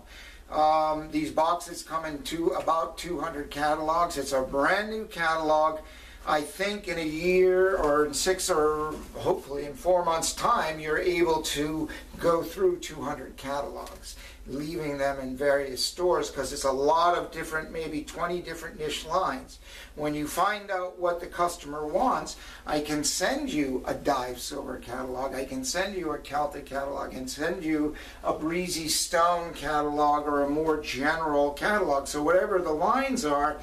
um, 0.52 1.10
these 1.12 1.32
boxes 1.32 1.84
come 1.84 2.06
in 2.06 2.22
two, 2.24 2.48
about 2.50 2.98
200 2.98 3.52
catalogs. 3.52 4.18
It's 4.18 4.34
a 4.34 4.42
brand 4.42 4.90
new 4.90 5.06
catalog. 5.06 5.80
I 6.28 6.42
think 6.42 6.88
in 6.88 6.98
a 6.98 7.06
year 7.06 7.78
or 7.78 8.06
in 8.06 8.14
six 8.14 8.50
or 8.50 8.94
hopefully 9.16 9.66
in 9.66 9.74
four 9.74 10.04
months' 10.04 10.34
time, 10.34 10.80
you're 10.80 11.00
able 11.00 11.42
to 11.44 11.88
go 12.20 12.44
through 12.44 12.80
200 12.80 13.38
catalogs 13.38 14.16
leaving 14.50 14.98
them 14.98 15.20
in 15.20 15.38
various 15.38 15.84
stores 15.84 16.30
because 16.30 16.52
it's 16.52 16.64
a 16.64 16.72
lot 16.72 17.18
of 17.18 17.32
different, 17.32 17.72
maybe 17.72 18.02
20 18.02 18.42
different 18.42 18.80
niche 18.80 19.06
lines. 19.06 19.60
When 19.96 20.16
you 20.16 20.28
find 20.28 20.72
out 20.72 21.00
what 21.00 21.20
the 21.20 21.28
customer 21.28 21.86
wants, 21.86 22.38
I 22.66 22.82
can 22.82 23.04
send 23.04 23.52
you 23.52 23.84
a 23.86 23.94
Dive 23.94 24.40
Silver 24.40 24.78
catalog, 24.78 25.36
I 25.36 25.46
can 25.46 25.64
send 25.64 25.96
you 25.96 26.12
a 26.12 26.18
Celtic 26.18 26.66
catalog, 26.66 27.12
can 27.12 27.28
send 27.28 27.64
you 27.64 27.96
a 28.24 28.34
Breezy 28.34 28.88
Stone 28.88 29.54
catalog 29.54 30.26
or 30.26 30.44
a 30.44 30.50
more 30.50 30.82
general 30.82 31.52
catalog. 31.52 32.08
So 32.08 32.24
whatever 32.24 32.60
the 32.60 32.72
lines 32.72 33.26
are, 33.26 33.60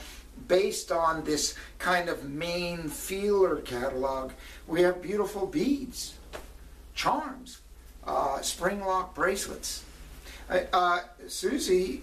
based 0.49 0.93
on 0.93 1.25
this 1.25 1.55
kind 1.79 2.09
of 2.09 2.29
main 2.29 2.89
feeler 2.89 3.57
catalog, 3.57 4.33
we 4.67 4.83
have 4.83 5.03
beautiful 5.03 5.47
beads, 5.47 6.15
charms, 6.95 7.61
uh, 8.05 8.41
spring 8.43 8.81
lock 8.81 9.15
bracelets, 9.15 9.83
uh, 10.49 11.01
Susie 11.29 12.03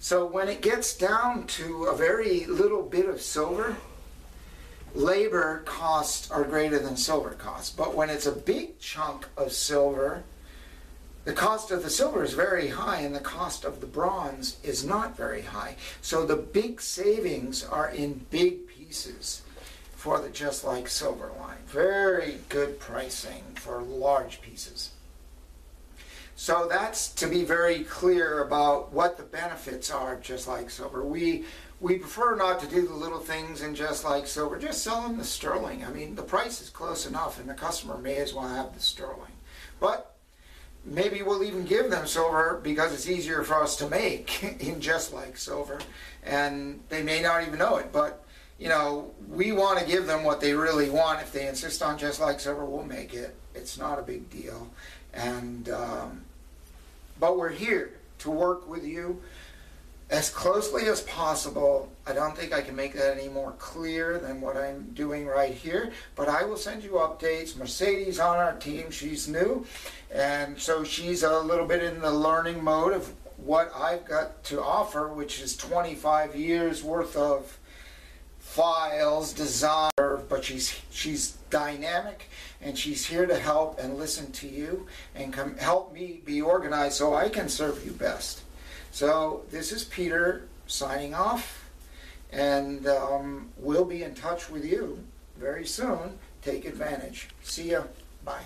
So 0.01 0.27
when 0.27 0.49
it 0.49 0.61
gets 0.61 0.97
down 0.97 1.47
to 1.49 1.85
a 1.85 1.97
very 1.97 2.47
little 2.47 2.83
bit 2.83 3.07
of 3.07 3.21
silver, 3.21 3.77
labor 4.95 5.63
costs 5.65 6.31
are 6.31 6.45
greater 6.45 6.79
than 6.79 6.97
silver 6.97 7.31
costs. 7.31 7.71
But 7.71 7.95
when 7.95 8.11
it's 8.11 8.27
a 8.27 8.33
big 8.33 8.79
chunk 8.79 9.27
of 9.37 9.53
silver, 9.53 10.25
the 11.25 11.33
cost 11.33 11.71
of 11.71 11.83
the 11.83 11.91
silver 11.91 12.25
is 12.25 12.33
very 12.33 12.69
high 12.69 13.01
and 13.01 13.15
the 13.15 13.21
cost 13.21 13.65
of 13.65 13.81
the 13.81 13.87
bronze 13.87 14.57
is 14.63 14.85
not 14.85 15.17
very 15.17 15.43
high. 15.43 15.77
So 16.01 16.25
the 16.25 16.37
big 16.37 16.81
savings 16.81 17.65
are 17.65 17.91
in 17.91 18.27
big 18.31 18.69
pieces 18.69 19.43
for 19.93 20.19
the 20.19 20.31
just 20.31 20.65
like 20.65 20.89
silver 20.89 21.31
line. 21.39 21.59
Very 21.67 22.39
good 22.49 22.81
pricing 22.81 23.45
for 23.57 23.83
large 23.83 24.41
pieces. 24.41 24.91
So 26.37 26.67
that's 26.71 27.11
to 27.17 27.27
be 27.27 27.45
very 27.45 27.85
clear 27.85 28.43
about 28.43 28.95
what 28.95 29.19
the 29.19 29.23
benefits 29.25 29.91
are 29.91 30.17
just 30.17 30.49
like 30.49 30.71
silver. 30.71 31.05
We 31.05 31.45
we 31.81 31.97
prefer 31.97 32.37
not 32.37 32.61
to 32.61 32.67
do 32.67 32.87
the 32.87 32.95
little 32.95 33.19
things 33.19 33.63
and 33.63 33.75
just 33.75 34.05
like 34.05 34.27
silver, 34.27 34.59
just 34.59 34.83
selling 34.83 35.17
the 35.17 35.25
sterling. 35.25 35.85
I 35.85 35.91
mean, 35.91 36.15
the 36.15 36.23
price 36.23 36.61
is 36.61 36.69
close 36.69 37.07
enough, 37.07 37.41
and 37.41 37.49
the 37.49 37.55
customer 37.55 37.97
may 37.97 38.17
as 38.17 38.35
well 38.35 38.49
have 38.49 38.75
the 38.75 38.81
sterling. 38.81 39.33
But 39.81 40.15
maybe 40.85 41.23
we'll 41.23 41.43
even 41.43 41.65
give 41.65 41.91
them 41.91 42.07
silver 42.07 42.61
because 42.63 42.93
it's 42.93 43.09
easier 43.09 43.43
for 43.43 43.63
us 43.63 43.77
to 43.77 43.89
make 43.89 44.43
in 44.61 44.81
just 44.81 45.15
like 45.15 45.39
silver. 45.39 45.81
And 46.23 46.81
they 46.91 47.03
may 47.03 47.23
not 47.23 47.47
even 47.47 47.59
know 47.59 47.77
it, 47.77 47.93
but 47.93 48.25
you 48.59 48.69
know, 48.69 49.11
we 49.31 49.53
want 49.53 49.79
to 49.79 49.87
give 49.87 50.07
them 50.07 50.23
what 50.23 50.43
they 50.43 50.53
really 50.53 50.91
want. 50.91 51.23
If 51.23 51.33
they 51.33 51.49
insist 51.49 51.83
on 51.83 51.97
just 51.97 52.21
like 52.21 52.41
silver, 52.41 52.67
we'll 52.67 52.85
make 52.85 53.15
it. 53.15 53.35
It's 53.55 53.79
not 53.79 53.99
a 53.99 54.03
big 54.03 54.29
deal. 54.29 54.69
And 55.15 55.71
um, 55.71 56.25
but 57.19 57.39
we're 57.39 57.49
here 57.49 57.95
to 58.19 58.31
work 58.31 58.69
with 58.69 58.85
you 58.85 59.23
as 60.11 60.29
closely 60.29 60.87
as 60.87 61.03
possible. 61.03 61.89
I 62.07 62.13
don't 62.13 62.37
think 62.37 62.53
I 62.53 62.61
can 62.61 62.75
make 62.75 62.95
that 62.95 63.17
any 63.17 63.29
more 63.29 63.53
clear 63.53 64.19
than 64.19 64.41
what 64.41 64.57
I'm 64.57 64.91
doing 64.93 65.27
right 65.27 65.55
here, 65.55 65.93
but 66.17 66.29
I 66.29 66.43
will 66.45 66.57
send 66.57 66.83
you 66.83 66.93
updates. 66.93 67.57
Mercedes 67.57 68.19
on 68.19 68.37
our 68.37 68.55
team, 68.55 68.91
she's 68.91 69.29
new, 69.29 69.65
and 70.13 70.59
so 70.59 70.83
she's 70.83 71.23
a 71.23 71.39
little 71.41 71.67
bit 71.67 71.83
in 71.83 72.01
the 72.01 72.11
learning 72.11 72.63
mode 72.63 72.93
of 72.93 73.13
what 73.37 73.73
I've 73.75 74.05
got 74.05 74.43
to 74.45 74.63
offer, 74.63 75.09
which 75.09 75.41
is 75.41 75.57
25 75.57 76.35
years 76.35 76.83
worth 76.83 77.17
of 77.17 77.57
files, 78.41 79.33
design, 79.33 79.91
but 79.97 80.45
she's 80.45 80.81
she's 80.91 81.37
dynamic 81.51 82.29
and 82.61 82.77
she's 82.77 83.07
here 83.07 83.27
to 83.27 83.37
help 83.37 83.79
and 83.79 83.97
listen 83.97 84.31
to 84.33 84.49
you 84.49 84.87
and 85.15 85.33
come 85.33 85.57
help 85.57 85.93
me 85.93 86.21
be 86.25 86.43
organized 86.43 86.95
so 86.95 87.15
I 87.15 87.29
can 87.29 87.49
serve 87.49 87.85
you 87.85 87.93
best. 87.93 88.43
So 88.91 89.45
this 89.51 89.73
is 89.73 89.85
Peter 89.85 90.49
signing 90.67 91.15
off, 91.15 91.71
and 92.33 92.87
um, 92.87 93.51
we'll 93.57 93.85
be 93.85 94.03
in 94.03 94.15
touch 94.15 94.51
with 94.51 94.65
you 94.65 95.05
very 95.37 95.67
soon. 95.67 96.19
Take 96.43 96.65
advantage. 96.65 97.29
See 97.43 97.71
ya. 97.71 97.85
Bye. 98.25 98.45